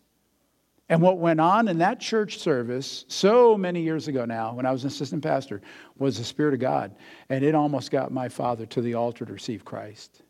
[0.89, 4.71] And what went on in that church service so many years ago now, when I
[4.71, 5.61] was an assistant pastor,
[5.97, 6.95] was the Spirit of God.
[7.29, 10.21] And it almost got my father to the altar to receive Christ.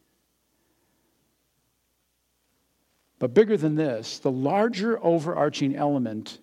[3.20, 6.40] But bigger than this, the larger overarching element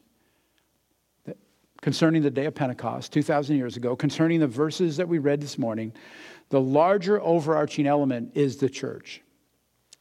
[1.80, 5.58] concerning the day of Pentecost 2,000 years ago, concerning the verses that we read this
[5.58, 5.92] morning,
[6.50, 9.22] the larger overarching element is the church.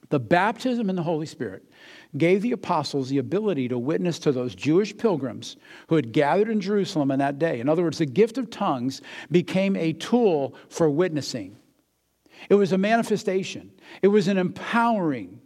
[0.10, 1.64] The baptism in the Holy Spirit
[2.18, 5.56] gave the apostles the ability to witness to those Jewish pilgrims
[5.88, 7.60] who had gathered in Jerusalem in that day.
[7.60, 11.58] In other words, the gift of tongues became a tool for witnessing.
[12.50, 13.72] It was a manifestation,
[14.02, 15.39] it was an empowering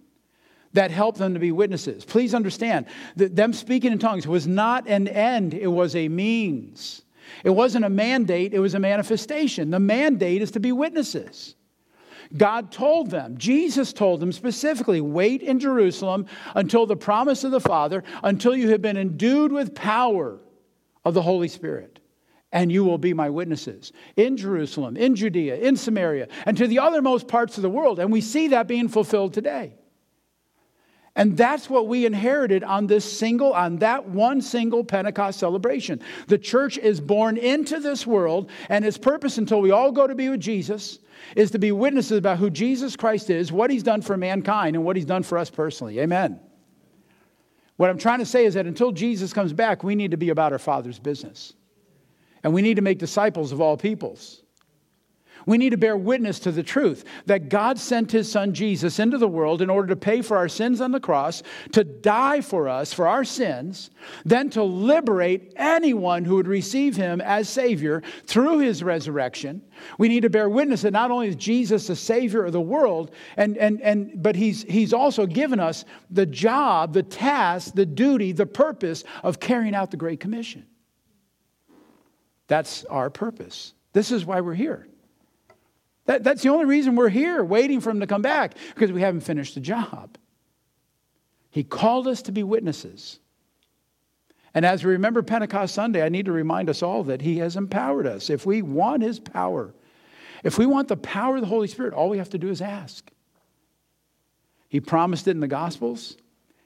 [0.74, 2.04] that helped them to be witnesses.
[2.04, 7.04] Please understand that them speaking in tongues was not an end, it was a means.
[7.44, 9.72] It wasn't a mandate, it was a manifestation.
[9.72, 11.56] The mandate is to be witnesses.
[12.36, 17.60] God told them, Jesus told them specifically, wait in Jerusalem until the promise of the
[17.60, 20.40] Father, until you have been endued with power
[21.06, 22.00] of the Holy Spirit.
[22.52, 26.78] And you will be my witnesses in Jerusalem, in Judea, in Samaria, and to the
[26.78, 28.00] othermost parts of the world.
[28.00, 29.74] And we see that being fulfilled today.
[31.16, 36.02] And that's what we inherited on this single, on that one single Pentecost celebration.
[36.28, 40.16] The church is born into this world, and its purpose until we all go to
[40.16, 41.00] be with Jesus
[41.36, 44.84] is to be witnesses about who Jesus Christ is, what he's done for mankind, and
[44.84, 46.00] what he's done for us personally.
[46.00, 46.40] Amen.
[47.78, 50.30] What I'm trying to say is that until Jesus comes back, we need to be
[50.30, 51.54] about our Father's business.
[52.44, 54.43] And we need to make disciples of all peoples.
[55.46, 59.18] We need to bear witness to the truth that God sent his son Jesus into
[59.18, 62.70] the world in order to pay for our sins on the cross, to die for
[62.70, 63.90] us for our sins,
[64.24, 69.62] then to liberate anyone who would receive him as Savior through his resurrection.
[69.98, 73.12] We need to bear witness that not only is Jesus the Savior of the world,
[73.36, 78.32] and, and, and, but he's, he's also given us the job, the task, the duty,
[78.32, 80.66] the purpose of carrying out the Great Commission.
[82.48, 83.74] That's our purpose.
[83.94, 84.88] This is why we're here.
[86.06, 89.02] That, that's the only reason we're here, waiting for him to come back, because we
[89.02, 90.18] haven't finished the job.
[91.50, 93.20] He called us to be witnesses.
[94.54, 97.56] And as we remember Pentecost Sunday, I need to remind us all that he has
[97.56, 98.30] empowered us.
[98.30, 99.74] If we want his power,
[100.44, 102.62] if we want the power of the Holy Spirit, all we have to do is
[102.62, 103.10] ask.
[104.68, 106.18] He promised it in the Gospels.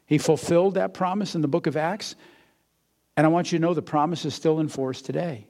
[0.05, 2.15] He fulfilled that promise in the book of Acts.
[3.15, 5.47] And I want you to know the promise is still in force today.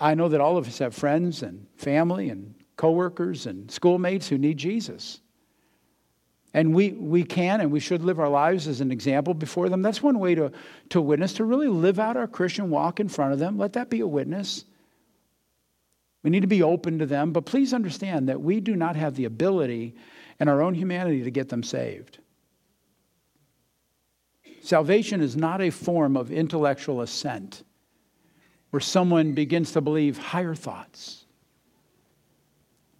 [0.00, 4.38] I know that all of us have friends and family and coworkers and schoolmates who
[4.38, 5.20] need Jesus.
[6.52, 9.82] And we, we can and we should live our lives as an example before them.
[9.82, 10.50] That's one way to,
[10.90, 13.58] to witness, to really live out our Christian walk in front of them.
[13.58, 14.64] Let that be a witness.
[16.22, 19.14] We need to be open to them, but please understand that we do not have
[19.14, 19.94] the ability
[20.40, 22.18] in our own humanity to get them saved.
[24.62, 27.62] Salvation is not a form of intellectual assent
[28.70, 31.24] where someone begins to believe higher thoughts.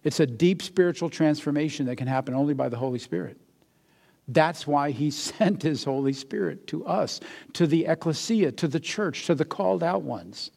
[0.03, 3.37] It's a deep spiritual transformation that can happen only by the Holy Spirit.
[4.27, 7.19] That's why he sent his Holy Spirit to us,
[7.53, 10.51] to the ecclesia, to the church, to the called out ones.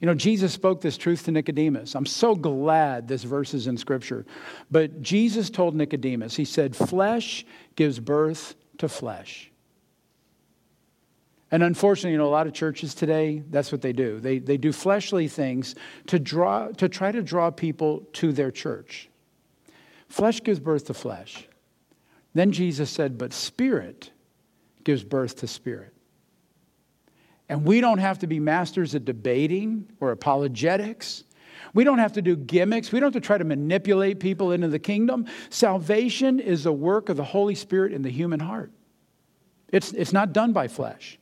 [0.00, 1.94] You know, Jesus spoke this truth to Nicodemus.
[1.94, 4.26] I'm so glad this verse is in Scripture.
[4.70, 9.50] But Jesus told Nicodemus, He said, Flesh gives birth to flesh.
[11.54, 14.18] And unfortunately, you know, a lot of churches today, that's what they do.
[14.18, 15.76] They, they do fleshly things
[16.08, 19.08] to, draw, to try to draw people to their church.
[20.08, 21.46] Flesh gives birth to flesh.
[22.34, 24.10] Then Jesus said, but spirit
[24.82, 25.94] gives birth to spirit.
[27.48, 31.22] And we don't have to be masters at debating or apologetics.
[31.72, 32.90] We don't have to do gimmicks.
[32.90, 35.26] We don't have to try to manipulate people into the kingdom.
[35.50, 38.72] Salvation is the work of the Holy Spirit in the human heart.
[39.68, 41.20] It's, it's not done by flesh.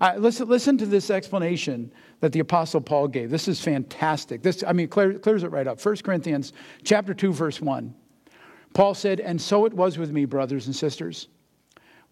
[0.00, 3.30] Uh, listen, listen to this explanation that the Apostle Paul gave.
[3.30, 4.42] This is fantastic.
[4.42, 5.84] This, I mean, clear, clears it right up.
[5.84, 6.52] 1 Corinthians
[6.84, 7.94] chapter 2, verse 1.
[8.74, 11.28] Paul said, And so it was with me, brothers and sisters.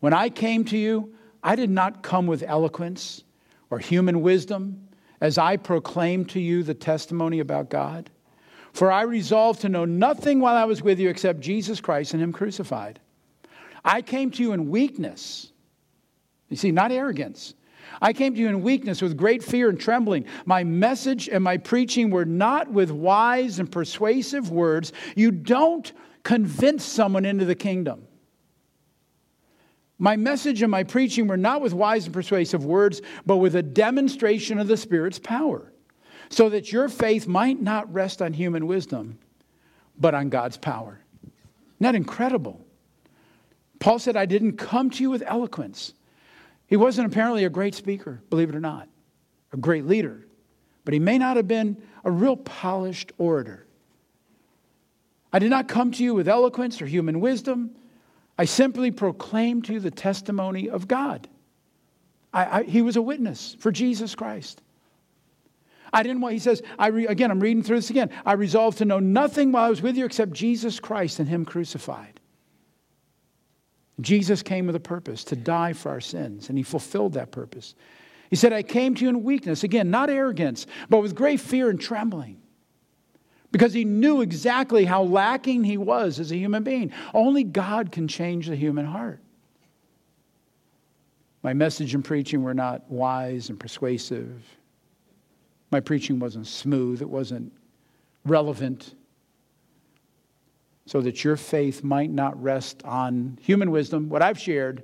[0.01, 3.25] When I came to you, I did not come with eloquence
[3.71, 4.89] or human wisdom
[5.21, 8.11] as I proclaimed to you the testimony about God.
[8.73, 12.23] For I resolved to know nothing while I was with you except Jesus Christ and
[12.23, 13.01] Him crucified.
[13.85, 15.51] I came to you in weakness.
[16.49, 17.55] You see, not arrogance
[18.01, 20.25] I came to you in weakness with great fear and trembling.
[20.47, 24.93] My message and my preaching were not with wise and persuasive words.
[25.17, 25.93] You don't
[26.23, 28.07] convince someone into the kingdom.
[29.99, 33.63] My message and my preaching were not with wise and persuasive words, but with a
[33.63, 35.71] demonstration of the Spirit's power,
[36.31, 39.19] so that your faith might not rest on human wisdom,
[39.99, 41.01] but on God's power.
[41.23, 41.33] Isn't
[41.81, 42.65] that incredible?
[43.79, 45.93] Paul said, I didn't come to you with eloquence.
[46.71, 48.89] He wasn't apparently a great speaker, believe it or not,
[49.53, 50.25] a great leader,
[50.85, 53.67] but he may not have been a real polished orator.
[55.33, 57.73] I did not come to you with eloquence or human wisdom.
[58.39, 61.29] I simply proclaimed to you the testimony of God.
[62.33, 64.63] I, I, he was a witness for Jesus Christ.
[65.93, 68.11] I didn't want, he says, I re, again, I'm reading through this again.
[68.25, 71.45] I resolved to know nothing while I was with you except Jesus Christ and Him
[71.45, 72.20] crucified.
[74.01, 77.75] Jesus came with a purpose to die for our sins, and he fulfilled that purpose.
[78.31, 81.69] He said, I came to you in weakness, again, not arrogance, but with great fear
[81.71, 82.41] and trembling.
[83.53, 86.93] because he knew exactly how lacking he was as a human being.
[87.13, 89.21] Only God can change the human heart.
[91.43, 94.45] My message and preaching were not wise and persuasive.
[95.71, 97.53] My preaching wasn't smooth, it wasn't
[98.25, 98.95] relevant,
[100.91, 104.83] so that your faith might not rest on human wisdom, what I've shared,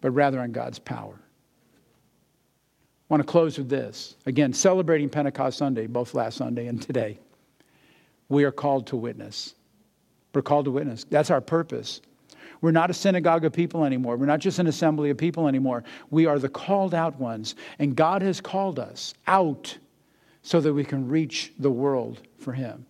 [0.00, 1.14] but rather on God's power.
[1.14, 4.16] I want to close with this.
[4.26, 7.20] Again, celebrating Pentecost Sunday, both last Sunday and today.
[8.28, 9.54] We are called to witness.
[10.34, 11.04] We're called to witness.
[11.04, 12.00] That's our purpose.
[12.60, 14.16] We're not a synagogue of people anymore.
[14.16, 15.84] We're not just an assembly of people anymore.
[16.10, 17.54] We are the called out ones.
[17.78, 19.78] And God has called us out
[20.42, 22.84] so that we can reach the world for Him.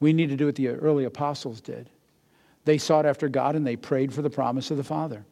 [0.00, 1.90] We need to do what the early apostles did.
[2.64, 5.24] They sought after God and they prayed for the promise of the Father.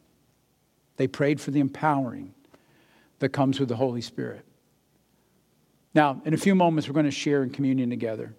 [0.97, 2.33] They prayed for the empowering
[3.19, 4.45] that comes with the Holy Spirit.
[5.95, 8.35] Now, in a few moments, we're going to share in communion together.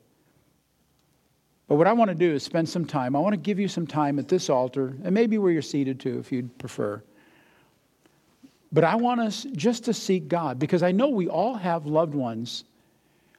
[1.67, 3.15] But what I want to do is spend some time.
[3.15, 5.99] I want to give you some time at this altar, and maybe where you're seated
[5.99, 7.01] too, if you'd prefer.
[8.71, 12.13] But I want us just to seek God because I know we all have loved
[12.13, 12.65] ones.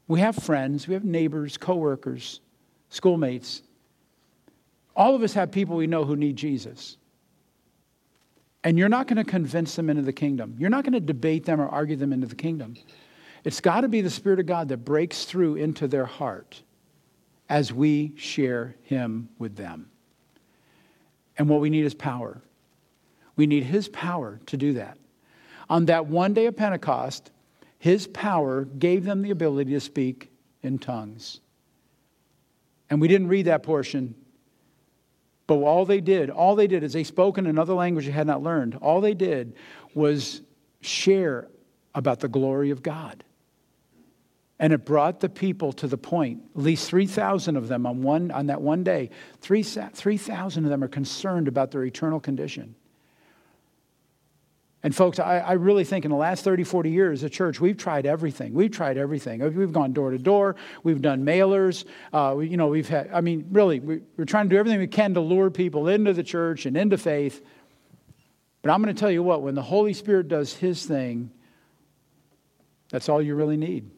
[0.09, 2.41] We have friends, we have neighbors, coworkers,
[2.91, 3.63] schoolmates.
[4.95, 6.97] All of us have people we know who need Jesus.
[8.65, 10.57] And you're not going to convince them into the kingdom.
[10.59, 12.75] You're not going to debate them or argue them into the kingdom.
[13.45, 16.63] It's got to be the Spirit of God that breaks through into their heart
[17.49, 19.89] as we share Him with them.
[21.39, 22.43] And what we need is power.
[23.37, 24.99] We need His power to do that.
[25.69, 27.31] On that one day of Pentecost,
[27.79, 30.33] His power gave them the ability to speak
[30.63, 31.41] in tongues.
[32.89, 34.15] And we didn't read that portion,
[35.47, 38.27] but all they did, all they did is they spoke in another language they had
[38.27, 38.77] not learned.
[38.77, 39.55] All they did
[39.95, 40.43] was
[40.81, 41.49] share
[41.95, 43.25] about the glory of God.
[44.59, 48.31] And it brought the people to the point, at least 3,000 of them on, one,
[48.31, 49.11] on that one day,
[49.43, 50.17] 3,000 3,
[50.65, 52.75] of them are concerned about their eternal condition.
[54.87, 57.77] And folks, I, I, really think in the last 30, 40 years, the church, we've
[57.77, 58.55] tried everything.
[58.55, 59.41] We've tried everything.
[59.53, 60.55] We've gone door to door.
[60.85, 61.87] We've done mailers.
[62.13, 64.79] Uh, we, you know, we've had, I mean, really, we, we're trying to do everything
[64.79, 67.45] we can to lure people into the church and into faith.
[68.63, 71.33] But I'm going to tell you what, when the Holy Spirit does his thing,
[72.89, 73.91] that's all you really need.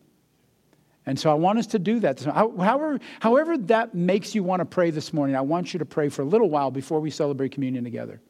[1.05, 2.19] And so I want us to do that.
[2.23, 6.09] However, however that makes you want to pray this morning, I want you to pray
[6.09, 8.23] for a little while before we celebrate communion together.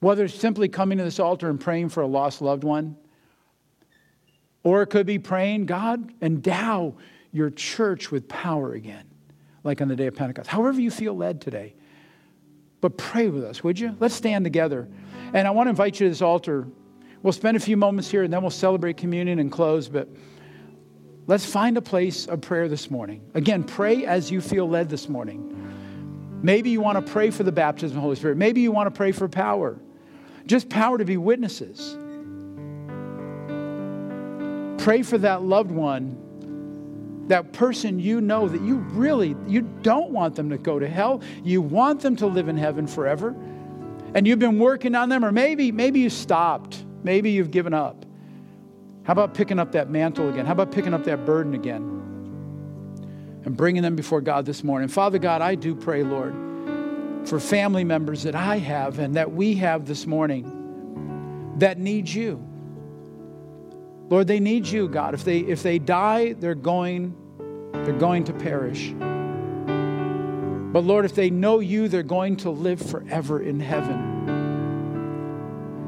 [0.00, 2.96] Whether it's simply coming to this altar and praying for a lost loved one,
[4.62, 6.96] or it could be praying, God, endow
[7.32, 9.04] your church with power again,
[9.62, 10.48] like on the day of Pentecost.
[10.48, 11.74] However you feel led today.
[12.80, 13.96] But pray with us, would you?
[13.98, 14.88] Let's stand together.
[15.32, 16.68] And I want to invite you to this altar.
[17.22, 19.88] We'll spend a few moments here and then we'll celebrate communion and close.
[19.88, 20.08] But
[21.26, 23.22] Let's find a place of prayer this morning.
[23.32, 25.50] Again, pray as you feel led this morning.
[26.42, 28.36] Maybe you want to pray for the baptism of the Holy Spirit.
[28.36, 29.80] Maybe you want to pray for power.
[30.46, 31.96] Just power to be witnesses.
[34.82, 40.36] Pray for that loved one, that person you know that you really you don't want
[40.36, 41.22] them to go to hell.
[41.42, 43.34] You want them to live in heaven forever.
[44.14, 46.84] And you've been working on them or maybe maybe you stopped.
[47.02, 48.04] Maybe you've given up.
[49.04, 50.46] How about picking up that mantle again?
[50.46, 51.82] How about picking up that burden again?
[53.44, 54.88] And bringing them before God this morning.
[54.88, 56.34] Father God, I do pray, Lord,
[57.24, 62.44] for family members that I have and that we have this morning that need you.
[64.10, 65.14] Lord, they need you, God.
[65.14, 67.16] If they if they die, they're going
[67.72, 68.92] they're going to perish.
[70.72, 74.14] But Lord, if they know you, they're going to live forever in heaven.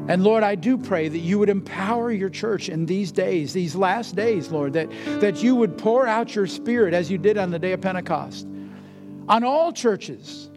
[0.08, 3.74] And Lord, I do pray that you would empower your church in these days, these
[3.74, 4.88] last days, Lord, that,
[5.20, 8.46] that you would pour out your spirit as you did on the day of Pentecost
[9.28, 10.48] on all churches.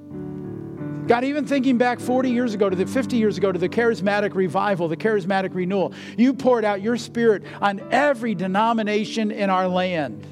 [1.09, 4.35] God, even thinking back 40 years ago to the 50 years ago to the charismatic
[4.35, 10.23] revival, the charismatic renewal, you poured out your spirit on every denomination in our land.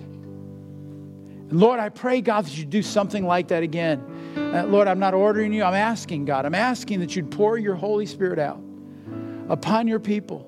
[1.50, 4.04] And Lord, I pray, God, that you do something like that again.
[4.38, 7.74] Uh, Lord, I'm not ordering you, I'm asking, God, I'm asking that you'd pour your
[7.74, 8.62] Holy Spirit out
[9.50, 10.48] upon your people.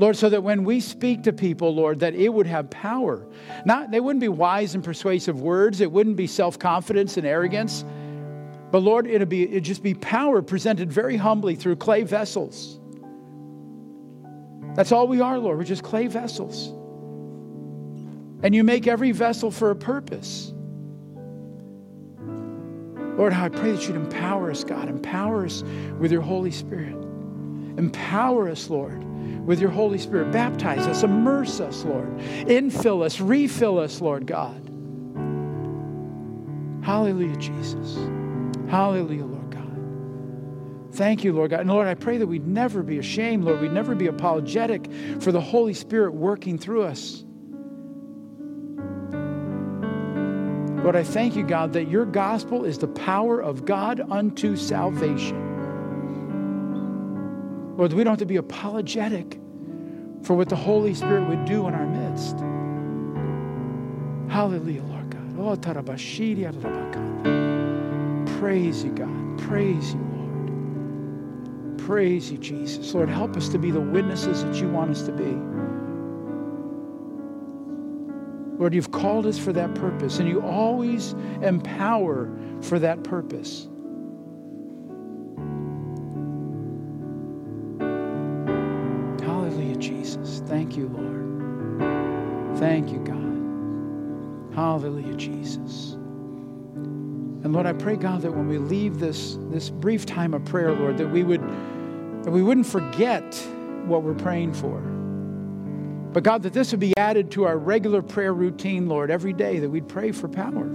[0.00, 3.24] Lord, so that when we speak to people, Lord, that it would have power.
[3.64, 7.84] Not they wouldn't be wise and persuasive words, it wouldn't be self-confidence and arrogance.
[8.74, 12.80] But Lord, it'd be it'd just be power presented very humbly through clay vessels.
[14.74, 15.58] That's all we are, Lord.
[15.58, 16.70] We're just clay vessels.
[18.42, 20.52] And you make every vessel for a purpose.
[23.16, 24.88] Lord, I pray that you'd empower us, God.
[24.88, 25.62] Empower us
[26.00, 26.96] with your Holy Spirit.
[27.78, 29.04] Empower us, Lord,
[29.46, 30.32] with your Holy Spirit.
[30.32, 32.08] Baptize us, immerse us, Lord.
[32.18, 34.60] Infill us, refill us, Lord God.
[36.82, 37.96] Hallelujah, Jesus.
[38.68, 40.94] Hallelujah, Lord God.
[40.94, 41.60] Thank you, Lord God.
[41.60, 43.60] And Lord, I pray that we'd never be ashamed, Lord.
[43.60, 44.90] We'd never be apologetic
[45.20, 47.24] for the Holy Spirit working through us.
[50.84, 55.40] Lord, I thank you, God, that your gospel is the power of God unto salvation.
[57.76, 59.40] Lord, we don't have to be apologetic
[60.22, 62.38] for what the Holy Spirit would do in our midst.
[64.30, 65.38] Hallelujah, Lord God.
[67.24, 67.53] Oh.
[68.38, 69.38] Praise you, God.
[69.38, 71.78] Praise you, Lord.
[71.78, 72.94] Praise you, Jesus.
[72.94, 75.36] Lord, help us to be the witnesses that you want us to be.
[78.58, 81.12] Lord, you've called us for that purpose, and you always
[81.42, 82.30] empower
[82.62, 83.68] for that purpose.
[89.20, 90.42] Hallelujah, Jesus.
[90.46, 92.58] Thank you, Lord.
[92.58, 94.54] Thank you, God.
[94.54, 95.96] Hallelujah, Jesus.
[97.44, 100.72] And Lord, I pray, God, that when we leave this, this brief time of prayer,
[100.72, 101.42] Lord, that we would
[102.24, 103.34] that we wouldn't forget
[103.84, 104.80] what we're praying for.
[106.14, 109.58] But God, that this would be added to our regular prayer routine, Lord, every day,
[109.58, 110.70] that we'd pray for power.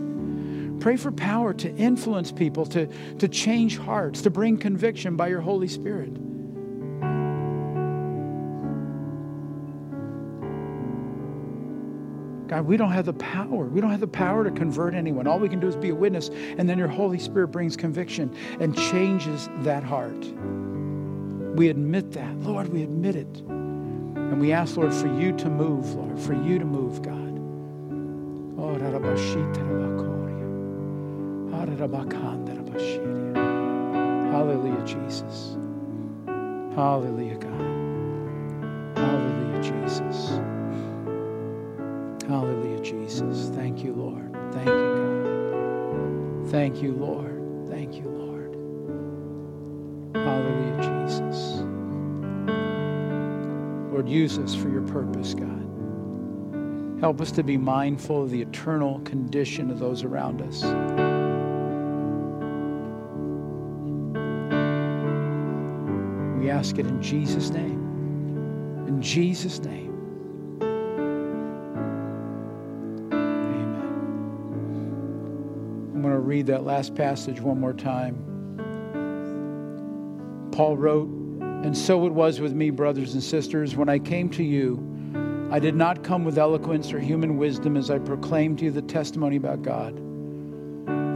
[0.80, 5.42] Pray for power to influence people, to, to change hearts, to bring conviction by your
[5.42, 6.12] Holy Spirit.
[12.60, 13.66] God, we don't have the power.
[13.66, 15.28] We don't have the power to convert anyone.
[15.28, 18.36] All we can do is be a witness, and then your Holy Spirit brings conviction
[18.60, 20.26] and changes that heart.
[21.56, 22.36] We admit that.
[22.42, 23.40] Lord, we admit it.
[23.48, 27.40] And we ask, Lord, for you to move, Lord, for you to move, God.
[28.60, 28.90] Oh, ah,
[34.34, 35.56] Hallelujah, Jesus.
[36.76, 37.62] Hallelujah, God.
[38.98, 40.59] Hallelujah, Jesus.
[42.30, 43.50] Hallelujah, Jesus.
[43.56, 44.32] Thank you, Lord.
[44.54, 46.52] Thank you, God.
[46.52, 47.68] Thank you, Lord.
[47.68, 48.54] Thank you, Lord.
[50.14, 51.64] Hallelujah, Jesus.
[53.92, 55.66] Lord, use us for your purpose, God.
[57.00, 60.64] Help us to be mindful of the eternal condition of those around us.
[66.40, 68.86] We ask it in Jesus' name.
[68.88, 69.89] In Jesus' name.
[76.30, 78.16] Read that last passage one more time.
[80.52, 81.10] Paul wrote,
[81.42, 84.86] And so it was with me, brothers and sisters, when I came to you.
[85.52, 88.84] I did not come with eloquence or human wisdom as I proclaimed to you the
[88.84, 89.98] testimony about God.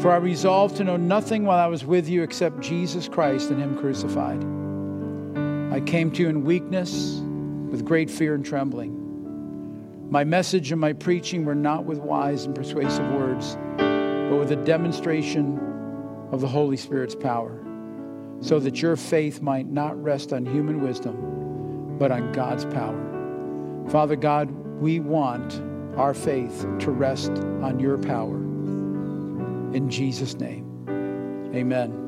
[0.02, 3.62] For I resolved to know nothing while I was with you except Jesus Christ and
[3.62, 4.44] Him crucified.
[5.72, 7.22] I came to you in weakness,
[7.70, 10.10] with great fear and trembling.
[10.10, 13.58] My message and my preaching were not with wise and persuasive words
[14.34, 15.60] but with a demonstration
[16.32, 17.64] of the Holy Spirit's power,
[18.42, 23.86] so that your faith might not rest on human wisdom, but on God's power.
[23.90, 24.50] Father God,
[24.82, 25.62] we want
[26.00, 27.30] our faith to rest
[27.62, 28.38] on your power.
[29.76, 30.66] In Jesus' name,
[31.54, 32.03] amen.